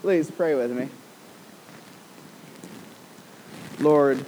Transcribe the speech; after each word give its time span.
Please 0.00 0.30
pray 0.30 0.54
with 0.54 0.70
me. 0.70 0.88
Lord, 3.80 4.24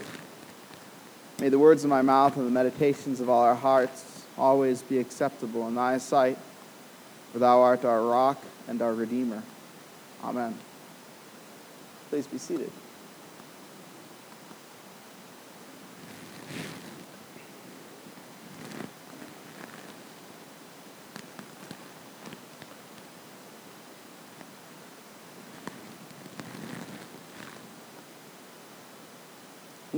may 1.38 1.48
the 1.48 1.58
words 1.60 1.84
of 1.84 1.90
my 1.90 2.02
mouth 2.02 2.36
and 2.36 2.46
the 2.46 2.50
meditations 2.50 3.20
of 3.20 3.30
all 3.30 3.42
our 3.42 3.54
hearts 3.54 4.26
always 4.36 4.82
be 4.82 4.98
acceptable 4.98 5.68
in 5.68 5.76
thy 5.76 5.98
sight, 5.98 6.38
for 7.32 7.38
thou 7.38 7.60
art 7.60 7.84
our 7.84 8.02
rock 8.02 8.42
and 8.66 8.82
our 8.82 8.92
redeemer. 8.92 9.42
Amen. 10.24 10.56
Please 12.10 12.26
be 12.26 12.38
seated. 12.38 12.72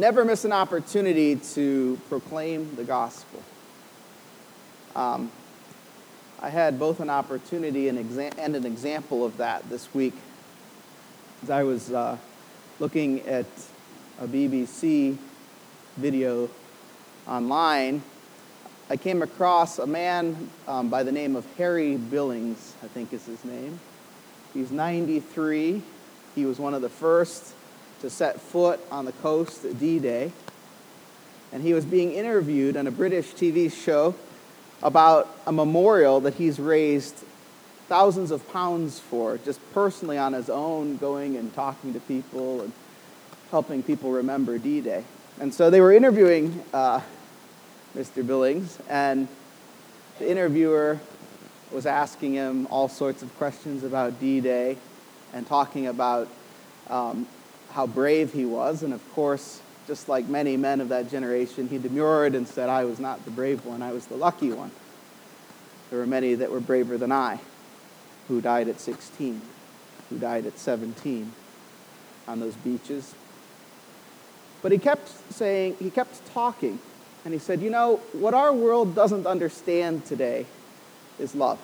Never 0.02 0.24
miss 0.24 0.45
an 0.45 0.52
opportunity 0.52 1.37
to 1.37 1.97
proclaim 2.09 2.74
the 2.74 2.83
gospel. 2.83 3.41
Um, 4.97 5.30
I 6.41 6.48
had 6.48 6.77
both 6.77 6.98
an 6.98 7.09
opportunity 7.09 7.87
and, 7.87 7.97
exa- 7.97 8.37
and, 8.37 8.57
an 8.57 8.66
example 8.66 9.24
of 9.24 9.37
that 9.37 9.70
this 9.70 9.95
week. 9.95 10.15
As 11.45 11.51
I 11.51 11.62
was 11.62 11.93
uh, 11.93 12.16
looking 12.80 13.20
at 13.29 13.46
a 14.20 14.27
BBC 14.27 15.16
video 15.96 16.51
online, 17.29 18.02
I 18.91 18.96
came 18.96 19.23
across 19.23 19.79
a 19.79 19.87
man 19.87 20.51
um, 20.66 20.88
by 20.88 21.05
the 21.05 21.12
name 21.12 21.37
of 21.37 21.46
Harry 21.59 21.96
Billings, 21.96 22.74
I 22.82 22.88
think 22.88 23.12
is 23.12 23.24
his 23.24 23.45
name. 23.45 23.79
He's 24.52 24.73
93. 24.73 25.80
He 26.34 26.45
was 26.45 26.59
one 26.59 26.74
of 26.74 26.82
the 26.82 26.88
first 26.88 27.55
to 28.02 28.11
set 28.11 28.41
foot 28.41 28.80
on 28.91 29.05
the 29.05 29.12
coast 29.12 29.65
at 29.65 29.79
D 29.79 29.99
Day. 29.99 30.32
And 31.52 31.63
he 31.63 31.73
was 31.73 31.85
being 31.85 32.13
interviewed 32.13 32.76
on 32.76 32.87
a 32.87 32.90
British 32.90 33.32
TV 33.32 33.73
show 33.73 34.15
about 34.82 35.35
a 35.46 35.52
memorial 35.52 36.21
that 36.21 36.35
he's 36.35 36.59
raised 36.59 37.24
thousands 37.88 38.30
of 38.30 38.46
pounds 38.52 38.99
for, 38.99 39.38
just 39.38 39.60
personally 39.73 40.18
on 40.18 40.32
his 40.32 40.51
own, 40.51 40.96
going 40.96 41.37
and 41.37 41.54
talking 41.54 41.93
to 41.93 42.01
people 42.01 42.63
and 42.63 42.73
helping 43.51 43.82
people 43.82 44.10
remember 44.10 44.59
D 44.59 44.80
Day. 44.80 45.04
And 45.41 45.54
so 45.54 45.71
they 45.71 45.80
were 45.80 45.93
interviewing 45.93 46.63
uh, 46.74 47.01
Mr. 47.96 48.26
Billings, 48.26 48.79
and 48.88 49.29
the 50.19 50.29
interviewer 50.29 50.98
was 51.71 51.87
asking 51.87 52.35
him 52.35 52.66
all 52.69 52.88
sorts 52.88 53.23
of 53.23 53.35
questions 53.38 53.85
about 53.85 54.19
D 54.19 54.41
Day 54.41 54.76
and 55.32 55.46
talking 55.46 55.87
about 55.87 56.29
um, 56.88 57.26
how 57.73 57.87
brave 57.87 58.32
he 58.32 58.45
was. 58.45 58.82
And 58.82 58.92
of 58.92 59.12
course, 59.12 59.60
just 59.87 60.09
like 60.09 60.28
many 60.28 60.56
men 60.56 60.80
of 60.80 60.88
that 60.90 61.10
generation, 61.10 61.68
he 61.68 61.79
demurred 61.79 62.34
and 62.34 62.46
said, 62.46 62.68
I 62.68 62.84
was 62.84 63.01
not 63.01 63.24
the 63.24 63.30
brave 63.30 63.64
one, 63.64 63.82
I 63.82 63.92
was 63.92 64.06
the 64.06 64.16
lucky 64.16 64.53
one. 64.53 64.70
There 65.91 65.98
were 65.98 66.06
many 66.06 66.34
that 66.37 66.50
were 66.50 66.60
braver 66.60 66.97
than 66.97 67.12
I 67.12 67.41
who 68.28 68.41
died 68.41 68.69
at 68.69 68.81
16, 68.81 69.42
who 70.09 70.19
died 70.19 70.47
at 70.47 70.59
17 70.59 71.32
on 72.28 72.41
those 72.41 72.54
beaches. 72.56 73.14
But 74.62 74.72
he 74.72 74.78
kept 74.78 75.09
saying, 75.32 75.76
he 75.78 75.91
kept 75.91 76.25
talking, 76.32 76.78
and 77.25 77.34
he 77.34 77.41
said, 77.41 77.60
You 77.60 77.70
know, 77.70 77.97
what 78.12 78.32
our 78.32 78.53
world 78.53 78.94
doesn't 78.94 79.26
understand 79.26 80.06
today 80.06 80.47
is 81.19 81.34
love. 81.34 81.59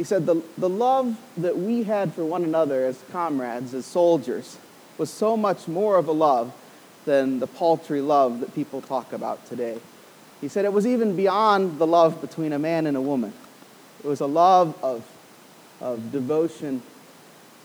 He 0.00 0.04
said, 0.04 0.24
the, 0.24 0.40
the 0.56 0.66
love 0.66 1.14
that 1.36 1.58
we 1.58 1.82
had 1.82 2.14
for 2.14 2.24
one 2.24 2.42
another 2.42 2.86
as 2.86 3.04
comrades, 3.12 3.74
as 3.74 3.84
soldiers, 3.84 4.56
was 4.96 5.10
so 5.10 5.36
much 5.36 5.68
more 5.68 5.98
of 5.98 6.08
a 6.08 6.12
love 6.12 6.54
than 7.04 7.38
the 7.38 7.46
paltry 7.46 8.00
love 8.00 8.40
that 8.40 8.54
people 8.54 8.80
talk 8.80 9.12
about 9.12 9.44
today. 9.44 9.78
He 10.40 10.48
said 10.48 10.64
it 10.64 10.72
was 10.72 10.86
even 10.86 11.16
beyond 11.16 11.78
the 11.78 11.86
love 11.86 12.22
between 12.22 12.54
a 12.54 12.58
man 12.58 12.86
and 12.86 12.96
a 12.96 13.00
woman. 13.02 13.34
It 14.02 14.06
was 14.06 14.20
a 14.20 14.26
love 14.26 14.74
of, 14.82 15.06
of 15.82 16.10
devotion 16.10 16.80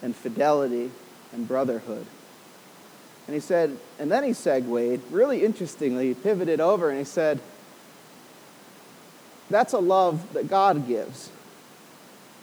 and 0.01 0.13
fidelity 0.13 0.91
and 1.31 1.47
brotherhood. 1.47 2.05
And 3.27 3.33
he 3.33 3.39
said, 3.39 3.77
and 3.97 4.11
then 4.11 4.25
he 4.25 4.33
segued, 4.33 5.09
really 5.09 5.45
interestingly, 5.45 6.09
he 6.09 6.13
pivoted 6.13 6.59
over 6.59 6.89
and 6.89 6.99
he 6.99 7.05
said, 7.05 7.39
That's 9.49 9.71
a 9.71 9.79
love 9.79 10.33
that 10.33 10.49
God 10.49 10.85
gives. 10.85 11.29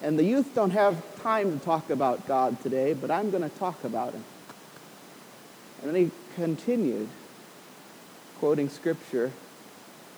And 0.02 0.18
the 0.18 0.24
youth 0.24 0.52
don't 0.54 0.70
have 0.70 1.22
time 1.22 1.56
to 1.56 1.64
talk 1.64 1.88
about 1.88 2.26
God 2.26 2.60
today, 2.60 2.92
but 2.92 3.10
I'm 3.10 3.30
going 3.30 3.48
to 3.48 3.56
talk 3.56 3.84
about 3.84 4.12
him. 4.12 4.24
And 5.80 5.94
then 5.94 6.04
he 6.04 6.10
continued, 6.34 7.08
quoting 8.40 8.68
scripture, 8.68 9.30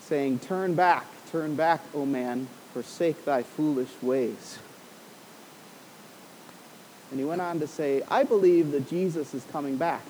saying, 0.00 0.38
Turn 0.38 0.74
back, 0.74 1.06
turn 1.30 1.54
back, 1.54 1.82
O 1.94 2.06
man, 2.06 2.48
forsake 2.72 3.26
thy 3.26 3.42
foolish 3.42 3.90
ways. 4.00 4.58
And 7.10 7.20
he 7.20 7.26
went 7.26 7.42
on 7.42 7.60
to 7.60 7.66
say, 7.66 8.02
I 8.10 8.24
believe 8.24 8.72
that 8.72 8.88
Jesus 8.88 9.34
is 9.34 9.44
coming 9.52 9.76
back. 9.76 10.02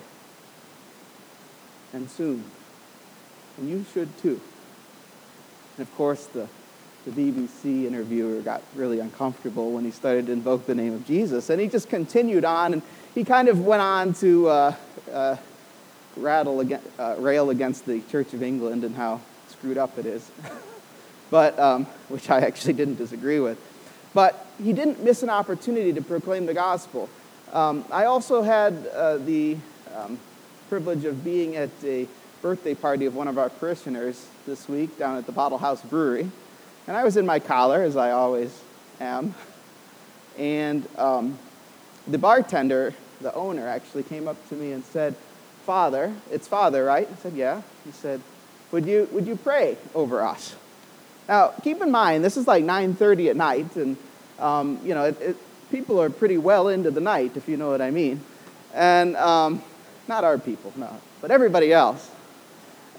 And 1.93 2.09
soon. 2.09 2.43
And 3.57 3.69
you 3.69 3.85
should 3.93 4.17
too. 4.17 4.39
And 5.77 5.87
of 5.87 5.93
course, 5.95 6.25
the 6.27 6.47
the 7.05 7.11
BBC 7.11 7.85
interviewer 7.85 8.41
got 8.41 8.63
really 8.75 8.99
uncomfortable 8.99 9.71
when 9.71 9.85
he 9.85 9.91
started 9.91 10.25
to 10.25 10.31
invoke 10.31 10.65
the 10.65 10.73
name 10.73 10.93
of 10.93 11.05
Jesus. 11.05 11.49
And 11.49 11.61
he 11.61 11.67
just 11.67 11.87
continued 11.87 12.43
on, 12.43 12.73
and 12.73 12.81
he 13.13 13.23
kind 13.23 13.47
of 13.47 13.63
went 13.63 13.81
on 13.81 14.13
to 14.15 14.47
uh, 14.47 14.75
uh, 15.13 15.35
rattle 16.17 16.61
against, 16.61 16.87
uh, 16.99 17.15
rail 17.19 17.51
against 17.51 17.85
the 17.85 18.01
Church 18.09 18.33
of 18.33 18.41
England 18.41 18.83
and 18.83 18.95
how 18.95 19.21
screwed 19.49 19.77
up 19.77 19.97
it 19.99 20.07
is, 20.07 20.31
but 21.29 21.57
um, 21.59 21.85
which 22.09 22.29
I 22.31 22.39
actually 22.39 22.73
didn't 22.73 22.95
disagree 22.95 23.39
with. 23.39 23.59
But 24.15 24.47
he 24.63 24.73
didn't 24.73 25.03
miss 25.03 25.21
an 25.21 25.29
opportunity 25.29 25.93
to 25.93 26.01
proclaim 26.01 26.47
the 26.47 26.53
gospel. 26.53 27.09
Um, 27.53 27.85
I 27.91 28.05
also 28.05 28.41
had 28.41 28.73
uh, 28.93 29.17
the 29.17 29.57
um, 29.95 30.17
privilege 30.69 31.05
of 31.05 31.23
being 31.23 31.55
at 31.55 31.69
a 31.83 32.07
birthday 32.41 32.73
party 32.73 33.05
of 33.05 33.15
one 33.15 33.27
of 33.27 33.37
our 33.37 33.49
parishioners 33.49 34.27
this 34.47 34.67
week 34.67 34.97
down 34.97 35.17
at 35.17 35.25
the 35.25 35.31
Bottle 35.31 35.59
House 35.59 35.81
Brewery. 35.81 36.31
And 36.87 36.95
I 36.95 37.03
was 37.03 37.17
in 37.17 37.25
my 37.25 37.39
collar, 37.39 37.81
as 37.81 37.97
I 37.97 38.11
always 38.11 38.61
am. 38.99 39.33
And 40.37 40.87
um, 40.97 41.39
the 42.07 42.17
bartender, 42.17 42.93
the 43.21 43.33
owner, 43.33 43.67
actually 43.67 44.03
came 44.03 44.27
up 44.27 44.49
to 44.49 44.55
me 44.55 44.71
and 44.71 44.83
said, 44.85 45.15
Father, 45.65 46.13
it's 46.31 46.47
Father, 46.47 46.83
right? 46.85 47.09
I 47.11 47.15
said, 47.15 47.33
Yeah. 47.33 47.61
He 47.83 47.91
said, 47.91 48.21
Would 48.71 48.85
you, 48.85 49.09
would 49.11 49.25
you 49.25 49.35
pray 49.35 49.77
over 49.95 50.21
us? 50.21 50.55
Now, 51.27 51.53
keep 51.63 51.81
in 51.81 51.89
mind, 51.89 52.23
this 52.23 52.37
is 52.37 52.45
like 52.47 52.63
9.30 52.63 53.31
at 53.31 53.35
night, 53.35 53.75
and, 53.75 53.97
um, 54.37 54.79
you 54.83 54.93
know, 54.93 55.05
it, 55.05 55.19
it, 55.19 55.37
people 55.71 55.99
are 55.99 56.11
pretty 56.11 56.37
well 56.37 56.67
into 56.67 56.91
the 56.91 57.01
night, 57.01 57.35
if 57.35 57.49
you 57.49 57.57
know 57.57 57.71
what 57.71 57.81
I 57.81 57.89
mean. 57.89 58.21
And 58.75 59.15
um, 59.15 59.63
not 60.07 60.23
our 60.23 60.37
people, 60.37 60.71
no, 60.75 61.01
but 61.21 61.31
everybody 61.31 61.73
else. 61.73 62.11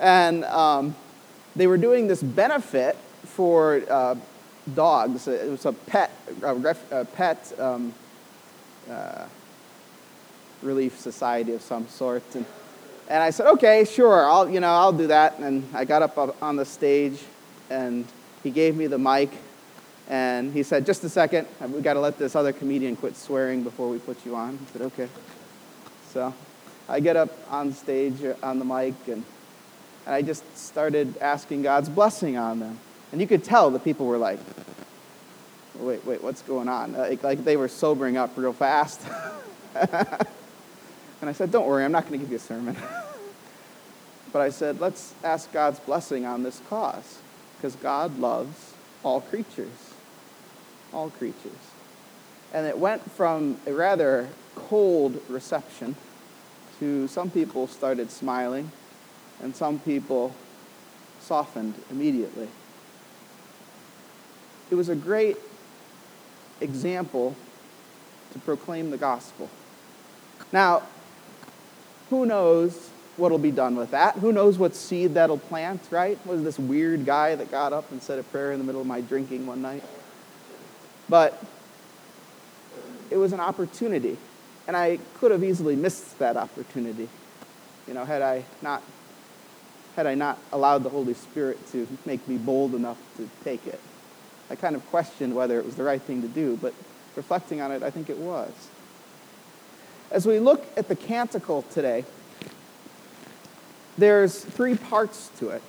And 0.00 0.44
um, 0.46 0.96
they 1.54 1.68
were 1.68 1.78
doing 1.78 2.08
this 2.08 2.20
benefit 2.20 2.96
for 3.36 3.82
uh, 3.90 4.14
dogs. 4.74 5.28
It 5.28 5.50
was 5.50 5.66
a 5.66 5.72
pet, 5.72 6.10
a, 6.42 6.54
ref, 6.54 6.90
a 6.90 7.04
pet 7.04 7.52
um, 7.58 7.92
uh, 8.90 9.26
relief 10.62 10.98
society 10.98 11.52
of 11.52 11.60
some 11.60 11.86
sort. 11.86 12.22
And, 12.34 12.46
and 13.08 13.22
I 13.22 13.28
said, 13.30 13.46
okay, 13.46 13.84
sure, 13.84 14.24
I'll, 14.24 14.48
you 14.48 14.60
know, 14.60 14.72
I'll 14.72 14.92
do 14.92 15.08
that. 15.08 15.38
And 15.38 15.68
I 15.74 15.84
got 15.84 16.00
up 16.00 16.42
on 16.42 16.56
the 16.56 16.64
stage, 16.64 17.20
and 17.68 18.06
he 18.42 18.50
gave 18.50 18.74
me 18.74 18.86
the 18.86 18.98
mic, 18.98 19.30
and 20.08 20.52
he 20.52 20.62
said, 20.62 20.86
just 20.86 21.04
a 21.04 21.08
second, 21.08 21.46
we've 21.60 21.82
got 21.82 21.94
to 21.94 22.00
let 22.00 22.16
this 22.16 22.34
other 22.34 22.52
comedian 22.54 22.96
quit 22.96 23.16
swearing 23.16 23.62
before 23.62 23.90
we 23.90 23.98
put 23.98 24.24
you 24.24 24.34
on. 24.34 24.58
I 24.58 24.72
said, 24.72 24.82
okay. 24.82 25.08
So 26.12 26.32
I 26.88 27.00
get 27.00 27.16
up 27.16 27.30
on 27.50 27.72
stage 27.74 28.24
uh, 28.24 28.34
on 28.42 28.58
the 28.58 28.64
mic, 28.64 28.94
and, 29.06 29.24
and 30.06 30.14
I 30.14 30.22
just 30.22 30.42
started 30.56 31.18
asking 31.18 31.62
God's 31.62 31.90
blessing 31.90 32.38
on 32.38 32.60
them. 32.60 32.80
And 33.16 33.20
you 33.22 33.26
could 33.26 33.44
tell 33.44 33.70
the 33.70 33.78
people 33.78 34.04
were 34.04 34.18
like, 34.18 34.38
wait, 35.76 36.04
wait, 36.04 36.22
what's 36.22 36.42
going 36.42 36.68
on? 36.68 36.94
Uh, 36.94 36.98
like, 36.98 37.22
like 37.22 37.44
they 37.44 37.56
were 37.56 37.66
sobering 37.66 38.18
up 38.18 38.36
real 38.36 38.52
fast. 38.52 39.00
and 39.74 40.26
I 41.22 41.32
said, 41.32 41.50
don't 41.50 41.66
worry, 41.66 41.82
I'm 41.82 41.92
not 41.92 42.06
going 42.06 42.20
to 42.20 42.26
give 42.26 42.30
you 42.30 42.36
a 42.36 42.38
sermon. 42.38 42.76
but 44.34 44.42
I 44.42 44.50
said, 44.50 44.80
let's 44.80 45.14
ask 45.24 45.50
God's 45.50 45.80
blessing 45.80 46.26
on 46.26 46.42
this 46.42 46.60
cause 46.68 47.20
because 47.56 47.74
God 47.76 48.18
loves 48.18 48.74
all 49.02 49.22
creatures. 49.22 49.94
All 50.92 51.08
creatures. 51.08 51.52
And 52.52 52.66
it 52.66 52.76
went 52.76 53.10
from 53.12 53.56
a 53.66 53.72
rather 53.72 54.28
cold 54.54 55.22
reception 55.30 55.96
to 56.80 57.08
some 57.08 57.30
people 57.30 57.66
started 57.66 58.10
smiling 58.10 58.70
and 59.42 59.56
some 59.56 59.78
people 59.78 60.34
softened 61.18 61.76
immediately 61.90 62.48
it 64.70 64.74
was 64.74 64.88
a 64.88 64.96
great 64.96 65.36
example 66.60 67.36
to 68.32 68.38
proclaim 68.40 68.90
the 68.90 68.96
gospel. 68.96 69.48
Now, 70.52 70.82
who 72.10 72.26
knows 72.26 72.90
what'll 73.16 73.38
be 73.38 73.50
done 73.50 73.76
with 73.76 73.90
that? 73.92 74.16
Who 74.16 74.32
knows 74.32 74.58
what 74.58 74.74
seed 74.74 75.14
that'll 75.14 75.38
plant, 75.38 75.82
right? 75.90 76.18
Was 76.26 76.42
this 76.42 76.58
weird 76.58 77.04
guy 77.04 77.34
that 77.34 77.50
got 77.50 77.72
up 77.72 77.90
and 77.90 78.02
said 78.02 78.18
a 78.18 78.22
prayer 78.22 78.52
in 78.52 78.58
the 78.58 78.64
middle 78.64 78.80
of 78.80 78.86
my 78.86 79.00
drinking 79.00 79.46
one 79.46 79.62
night? 79.62 79.82
But 81.08 81.42
it 83.10 83.16
was 83.16 83.32
an 83.32 83.40
opportunity, 83.40 84.18
and 84.66 84.76
I 84.76 84.98
could 85.18 85.30
have 85.30 85.44
easily 85.44 85.76
missed 85.76 86.18
that 86.18 86.36
opportunity, 86.36 87.08
you 87.86 87.94
know, 87.94 88.04
had 88.04 88.22
I 88.22 88.44
not 88.62 88.82
had 89.94 90.06
I 90.06 90.14
not 90.14 90.38
allowed 90.52 90.82
the 90.82 90.90
Holy 90.90 91.14
Spirit 91.14 91.58
to 91.72 91.88
make 92.04 92.28
me 92.28 92.36
bold 92.36 92.74
enough 92.74 92.98
to 93.16 93.30
take 93.44 93.66
it. 93.66 93.80
I 94.50 94.54
kind 94.56 94.76
of 94.76 94.86
questioned 94.90 95.34
whether 95.34 95.58
it 95.58 95.64
was 95.64 95.76
the 95.76 95.82
right 95.82 96.00
thing 96.00 96.22
to 96.22 96.28
do, 96.28 96.58
but 96.60 96.72
reflecting 97.16 97.60
on 97.60 97.72
it, 97.72 97.82
I 97.82 97.90
think 97.90 98.10
it 98.10 98.18
was. 98.18 98.52
As 100.10 100.26
we 100.26 100.38
look 100.38 100.64
at 100.76 100.88
the 100.88 100.96
canticle 100.96 101.62
today, 101.72 102.04
there's 103.98 104.44
three 104.44 104.76
parts 104.76 105.30
to 105.38 105.48
it. 105.50 105.62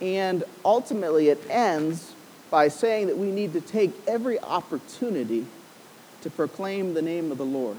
And 0.00 0.44
ultimately, 0.64 1.28
it 1.28 1.44
ends 1.50 2.14
by 2.50 2.68
saying 2.68 3.08
that 3.08 3.18
we 3.18 3.30
need 3.30 3.52
to 3.52 3.60
take 3.60 3.92
every 4.06 4.40
opportunity 4.40 5.46
to 6.22 6.30
proclaim 6.30 6.94
the 6.94 7.02
name 7.02 7.30
of 7.30 7.38
the 7.38 7.44
Lord. 7.44 7.76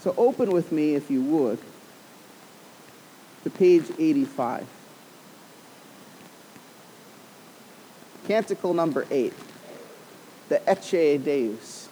So 0.00 0.14
open 0.16 0.50
with 0.50 0.72
me, 0.72 0.94
if 0.94 1.10
you 1.10 1.22
would, 1.22 1.58
to 3.44 3.50
page 3.50 3.84
85. 3.98 4.66
Canticle 8.26 8.72
number 8.72 9.04
8, 9.10 9.32
the 10.48 10.58
Ecce 10.58 11.24
Deus. 11.24 11.88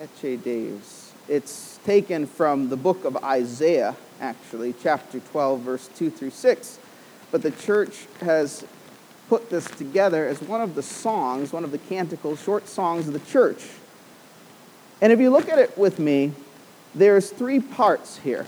Ecce 0.00 0.42
Deus. 0.42 1.12
It's 1.28 1.80
taken 1.84 2.26
from 2.26 2.68
the 2.68 2.76
book 2.76 3.04
of 3.04 3.16
Isaiah, 3.16 3.96
actually, 4.20 4.74
chapter 4.80 5.18
12, 5.18 5.60
verse 5.60 5.90
2 5.96 6.10
through 6.10 6.30
6. 6.30 6.78
But 7.32 7.42
the 7.42 7.50
church 7.50 8.06
has 8.20 8.64
put 9.28 9.50
this 9.50 9.68
together 9.72 10.26
as 10.26 10.40
one 10.40 10.60
of 10.60 10.76
the 10.76 10.82
songs, 10.82 11.52
one 11.52 11.64
of 11.64 11.72
the 11.72 11.78
canticles, 11.78 12.40
short 12.40 12.68
songs 12.68 13.08
of 13.08 13.12
the 13.12 13.30
church. 13.30 13.64
And 15.00 15.12
if 15.12 15.18
you 15.18 15.30
look 15.30 15.48
at 15.48 15.58
it 15.58 15.76
with 15.76 15.98
me, 15.98 16.32
there's 16.94 17.30
three 17.30 17.60
parts 17.60 18.18
here. 18.18 18.46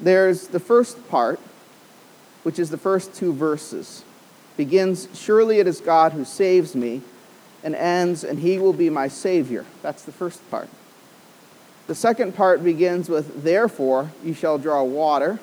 There's 0.00 0.48
the 0.48 0.60
first 0.60 1.08
part, 1.08 1.38
which 2.42 2.58
is 2.58 2.70
the 2.70 2.76
first 2.76 3.14
two 3.14 3.32
verses. 3.32 4.04
Begins, 4.56 5.08
Surely 5.14 5.58
it 5.58 5.66
is 5.66 5.80
God 5.80 6.12
who 6.12 6.24
saves 6.24 6.74
me, 6.74 7.02
and 7.64 7.74
ends, 7.74 8.24
And 8.24 8.38
he 8.38 8.58
will 8.58 8.72
be 8.72 8.90
my 8.90 9.08
Savior. 9.08 9.64
That's 9.82 10.02
the 10.04 10.12
first 10.12 10.48
part. 10.50 10.68
The 11.86 11.94
second 11.94 12.34
part 12.34 12.62
begins 12.62 13.08
with, 13.08 13.42
Therefore 13.42 14.12
you 14.24 14.34
shall 14.34 14.58
draw 14.58 14.82
water, 14.82 15.38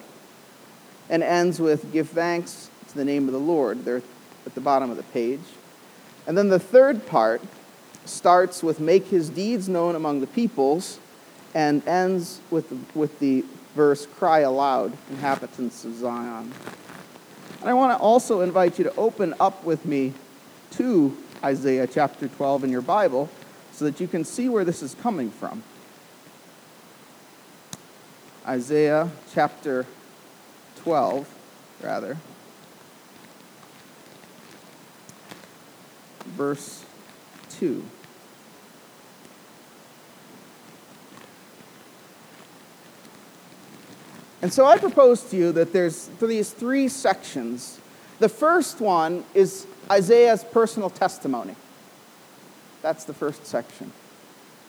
and 1.09 1.23
ends 1.23 1.59
with, 1.59 1.91
Give 1.91 2.07
thanks 2.07 2.69
to 2.89 2.95
the 2.95 3.05
name 3.05 3.27
of 3.27 3.33
the 3.33 3.39
Lord. 3.39 3.85
They're 3.85 4.01
at 4.45 4.55
the 4.55 4.61
bottom 4.61 4.89
of 4.89 4.97
the 4.97 5.03
page. 5.03 5.41
And 6.27 6.37
then 6.37 6.49
the 6.49 6.59
third 6.59 7.05
part 7.07 7.41
starts 8.05 8.63
with, 8.63 8.79
Make 8.79 9.07
his 9.07 9.29
deeds 9.29 9.67
known 9.67 9.95
among 9.95 10.21
the 10.21 10.27
peoples, 10.27 10.99
and 11.53 11.85
ends 11.87 12.39
with, 12.51 12.71
with 12.93 13.17
the 13.19 13.43
verse, 13.75 14.05
Cry 14.05 14.39
aloud, 14.39 14.95
inhabitants 15.09 15.85
of 15.85 15.95
Zion. 15.95 16.53
And 17.59 17.69
I 17.69 17.73
want 17.73 17.97
to 17.97 18.01
also 18.01 18.41
invite 18.41 18.77
you 18.77 18.85
to 18.85 18.95
open 18.95 19.33
up 19.39 19.63
with 19.63 19.85
me 19.85 20.13
to 20.71 21.17
Isaiah 21.43 21.87
chapter 21.87 22.27
12 22.27 22.63
in 22.63 22.69
your 22.69 22.81
Bible 22.81 23.29
so 23.73 23.85
that 23.85 23.99
you 23.99 24.07
can 24.07 24.23
see 24.23 24.47
where 24.47 24.63
this 24.63 24.81
is 24.81 24.95
coming 24.95 25.29
from. 25.29 25.63
Isaiah 28.47 29.09
chapter 29.33 29.85
12, 30.77 31.27
rather. 31.81 32.17
Verse 36.25 36.85
2. 37.51 37.83
And 44.41 44.53
so 44.53 44.65
I 44.65 44.77
propose 44.77 45.23
to 45.31 45.37
you 45.37 45.51
that 45.53 45.73
there's 45.73 46.07
these 46.21 46.51
three 46.51 46.87
sections. 46.87 47.79
The 48.19 48.29
first 48.29 48.79
one 48.79 49.25
is 49.33 49.67
Isaiah's 49.91 50.43
personal 50.43 50.89
testimony. 50.89 51.55
That's 52.81 53.03
the 53.03 53.13
first 53.13 53.45
section. 53.45 53.91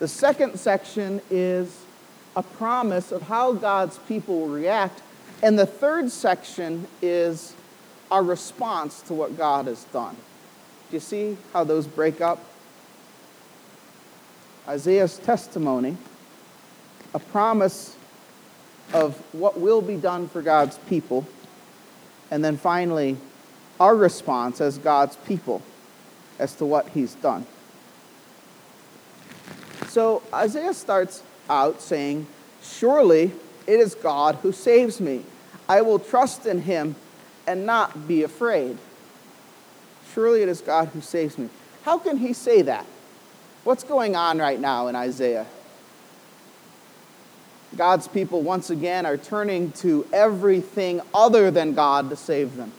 The 0.00 0.08
second 0.08 0.58
section 0.58 1.20
is 1.31 1.84
a 2.34 2.43
promise 2.43 3.12
of 3.12 3.22
how 3.22 3.52
God's 3.52 3.99
people 3.99 4.40
will 4.40 4.49
react. 4.49 5.02
And 5.43 5.58
the 5.58 5.67
third 5.67 6.11
section 6.11 6.87
is 7.00 7.55
our 8.11 8.23
response 8.23 9.02
to 9.02 9.14
what 9.14 9.37
God 9.37 9.66
has 9.66 9.84
done. 9.84 10.16
Do 10.90 10.96
you 10.96 11.00
see 11.00 11.37
how 11.52 11.64
those 11.64 11.87
break 11.87 12.20
up? 12.20 12.44
Isaiah's 14.66 15.19
testimony, 15.19 15.96
a 17.14 17.19
promise 17.19 17.96
of 18.92 19.16
what 19.32 19.58
will 19.58 19.82
be 19.82 19.96
done 19.96 20.28
for 20.28 20.42
God's 20.42 20.78
people, 20.88 21.26
and 22.31 22.44
then 22.44 22.56
finally, 22.56 23.16
our 23.78 23.96
response 23.96 24.60
as 24.60 24.78
God's 24.78 25.16
people 25.16 25.62
as 26.38 26.54
to 26.56 26.64
what 26.64 26.88
he's 26.90 27.14
done. 27.16 27.46
So 29.88 30.22
Isaiah 30.32 30.75
starts 30.75 31.22
out 31.48 31.81
saying, 31.81 32.26
Surely 32.62 33.32
it 33.66 33.81
is 33.81 33.94
God 33.94 34.37
who 34.37 34.52
saves 34.52 35.00
me. 35.00 35.25
I 35.69 35.82
will 35.82 35.98
trust 35.98 36.46
in 36.46 36.62
him 36.62 36.96
and 37.46 37.66
not 37.66 38.06
be 38.06 38.22
afraid. 38.22 38.78
Surely 40.14 40.42
it 40.42 40.48
is 40.48 40.60
God 40.60 40.88
who 40.88 41.00
saves 41.00 41.38
me. 41.38 41.48
How 41.84 41.98
can 41.98 42.19
he 42.19 42.32
say 42.32 42.62
that? 42.62 42.84
What's 43.64 43.84
going 43.84 44.16
on 44.16 44.38
right 44.38 44.60
now 44.60 44.88
in 44.88 44.96
Isaiah? 44.96 45.46
God's 47.76 48.08
people 48.08 48.43
once 48.43 48.70
again 48.70 49.06
are 49.06 49.17
turning 49.17 49.72
to 49.72 50.06
everything 50.12 51.00
other 51.14 51.50
than 51.50 51.75
God 51.75 52.11
to 52.11 52.17
save 52.17 52.56
them. 52.56 52.72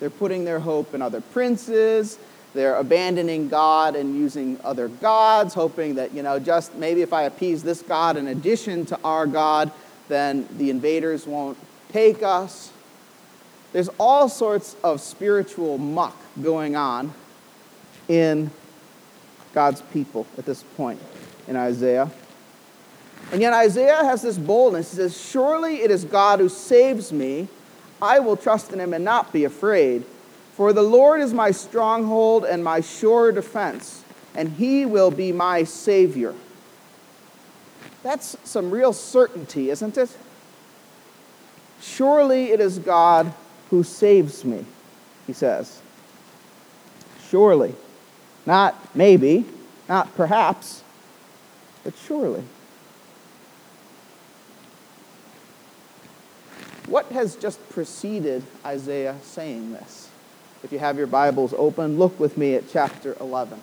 They're 0.00 0.10
putting 0.10 0.44
their 0.44 0.60
hope 0.60 0.94
in 0.94 1.02
other 1.02 1.20
princes. 1.20 2.18
They're 2.54 2.76
abandoning 2.76 3.48
God 3.48 3.94
and 3.96 4.14
using 4.14 4.58
other 4.64 4.88
gods, 4.88 5.54
hoping 5.54 5.94
that, 5.94 6.12
you 6.12 6.22
know, 6.22 6.38
just 6.38 6.74
maybe 6.74 7.02
if 7.02 7.12
I 7.12 7.22
appease 7.22 7.62
this 7.62 7.82
God 7.82 8.16
in 8.16 8.28
addition 8.28 8.84
to 8.86 8.98
our 9.04 9.26
God, 9.26 9.70
then 10.08 10.48
the 10.58 10.70
invaders 10.70 11.26
won't 11.26 11.56
take 11.90 12.22
us. 12.22 12.72
There's 13.72 13.88
all 13.98 14.28
sorts 14.28 14.76
of 14.84 15.00
spiritual 15.00 15.78
muck 15.78 16.16
going 16.42 16.76
on 16.76 17.14
in 18.08 18.50
God's 19.54 19.80
people 19.92 20.26
at 20.36 20.44
this 20.44 20.62
point 20.76 21.00
in 21.48 21.56
Isaiah. 21.56 22.10
And 23.30 23.40
yet 23.40 23.52
Isaiah 23.52 24.04
has 24.04 24.22
this 24.22 24.36
boldness. 24.36 24.90
He 24.90 24.96
says, 24.96 25.18
Surely 25.18 25.82
it 25.82 25.90
is 25.90 26.04
God 26.04 26.40
who 26.40 26.48
saves 26.48 27.12
me. 27.12 27.48
I 28.00 28.18
will 28.18 28.36
trust 28.36 28.72
in 28.72 28.80
him 28.80 28.92
and 28.92 29.04
not 29.04 29.32
be 29.32 29.44
afraid. 29.44 30.04
For 30.54 30.72
the 30.72 30.82
Lord 30.82 31.20
is 31.20 31.32
my 31.32 31.50
stronghold 31.50 32.44
and 32.44 32.62
my 32.62 32.80
sure 32.80 33.32
defense, 33.32 34.04
and 34.34 34.50
he 34.50 34.84
will 34.84 35.10
be 35.10 35.32
my 35.32 35.64
Savior. 35.64 36.34
That's 38.02 38.36
some 38.44 38.70
real 38.70 38.92
certainty, 38.92 39.70
isn't 39.70 39.96
it? 39.96 40.16
Surely 41.80 42.50
it 42.52 42.60
is 42.60 42.78
God 42.78 43.32
who 43.70 43.82
saves 43.82 44.44
me, 44.44 44.64
he 45.26 45.32
says. 45.32 45.80
Surely. 47.28 47.74
Not 48.44 48.94
maybe, 48.94 49.46
not 49.88 50.14
perhaps, 50.16 50.82
but 51.84 51.94
surely. 51.96 52.44
What 56.92 57.06
has 57.12 57.36
just 57.36 57.58
preceded 57.70 58.42
Isaiah 58.66 59.16
saying 59.22 59.72
this? 59.72 60.10
If 60.62 60.72
you 60.72 60.78
have 60.78 60.98
your 60.98 61.06
Bibles 61.06 61.54
open, 61.56 61.98
look 61.98 62.20
with 62.20 62.36
me 62.36 62.54
at 62.54 62.68
chapter 62.70 63.16
11. 63.18 63.58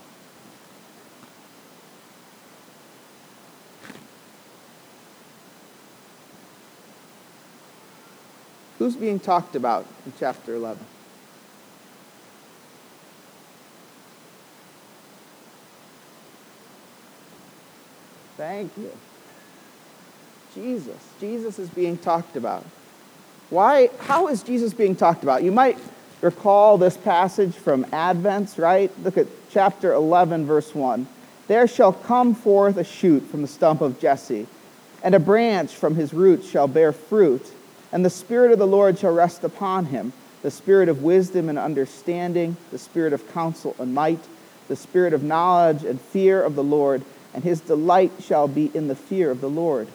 Who's 8.79 8.95
being 8.95 9.19
talked 9.19 9.55
about 9.55 9.85
in 10.07 10.13
chapter 10.19 10.55
11? 10.55 10.83
Thank 18.37 18.75
you. 18.75 18.91
Jesus. 20.55 20.97
Jesus 21.19 21.59
is 21.59 21.69
being 21.69 21.95
talked 21.95 22.35
about. 22.35 22.65
Why, 23.49 23.89
how 23.99 24.27
is 24.27 24.43
Jesus 24.43 24.73
being 24.73 24.95
talked 24.95 25.23
about? 25.23 25.43
You 25.43 25.51
might 25.51 25.77
recall 26.21 26.77
this 26.77 26.97
passage 26.97 27.55
from 27.55 27.85
Advent, 27.91 28.55
right? 28.57 28.91
Look 29.03 29.17
at 29.17 29.27
chapter 29.49 29.93
11, 29.93 30.45
verse 30.45 30.75
1. 30.75 31.07
There 31.47 31.67
shall 31.67 31.93
come 31.93 32.35
forth 32.35 32.77
a 32.77 32.83
shoot 32.83 33.21
from 33.21 33.41
the 33.41 33.47
stump 33.47 33.81
of 33.81 33.99
Jesse, 33.99 34.45
and 35.03 35.15
a 35.15 35.19
branch 35.19 35.73
from 35.73 35.95
his 35.95 36.13
roots 36.13 36.47
shall 36.47 36.67
bear 36.67 36.91
fruit, 36.91 37.51
and 37.91 38.05
the 38.05 38.09
Spirit 38.11 38.51
of 38.51 38.59
the 38.59 38.67
Lord 38.67 38.99
shall 38.99 39.13
rest 39.13 39.43
upon 39.43 39.85
him 39.85 40.13
the 40.41 40.51
Spirit 40.51 40.87
of 40.87 41.03
wisdom 41.03 41.49
and 41.49 41.59
understanding, 41.59 42.55
the 42.71 42.77
Spirit 42.77 43.13
of 43.13 43.33
counsel 43.33 43.75
and 43.79 43.93
might, 43.93 44.19
the 44.67 44.75
Spirit 44.75 45.13
of 45.13 45.23
knowledge 45.23 45.83
and 45.83 45.99
fear 45.99 46.41
of 46.41 46.55
the 46.55 46.63
Lord, 46.63 47.03
and 47.33 47.43
his 47.43 47.61
delight 47.61 48.11
shall 48.21 48.47
be 48.47 48.71
in 48.73 48.87
the 48.87 48.95
fear 48.95 49.31
of 49.31 49.41
the 49.41 49.49
Lord. 49.49 49.87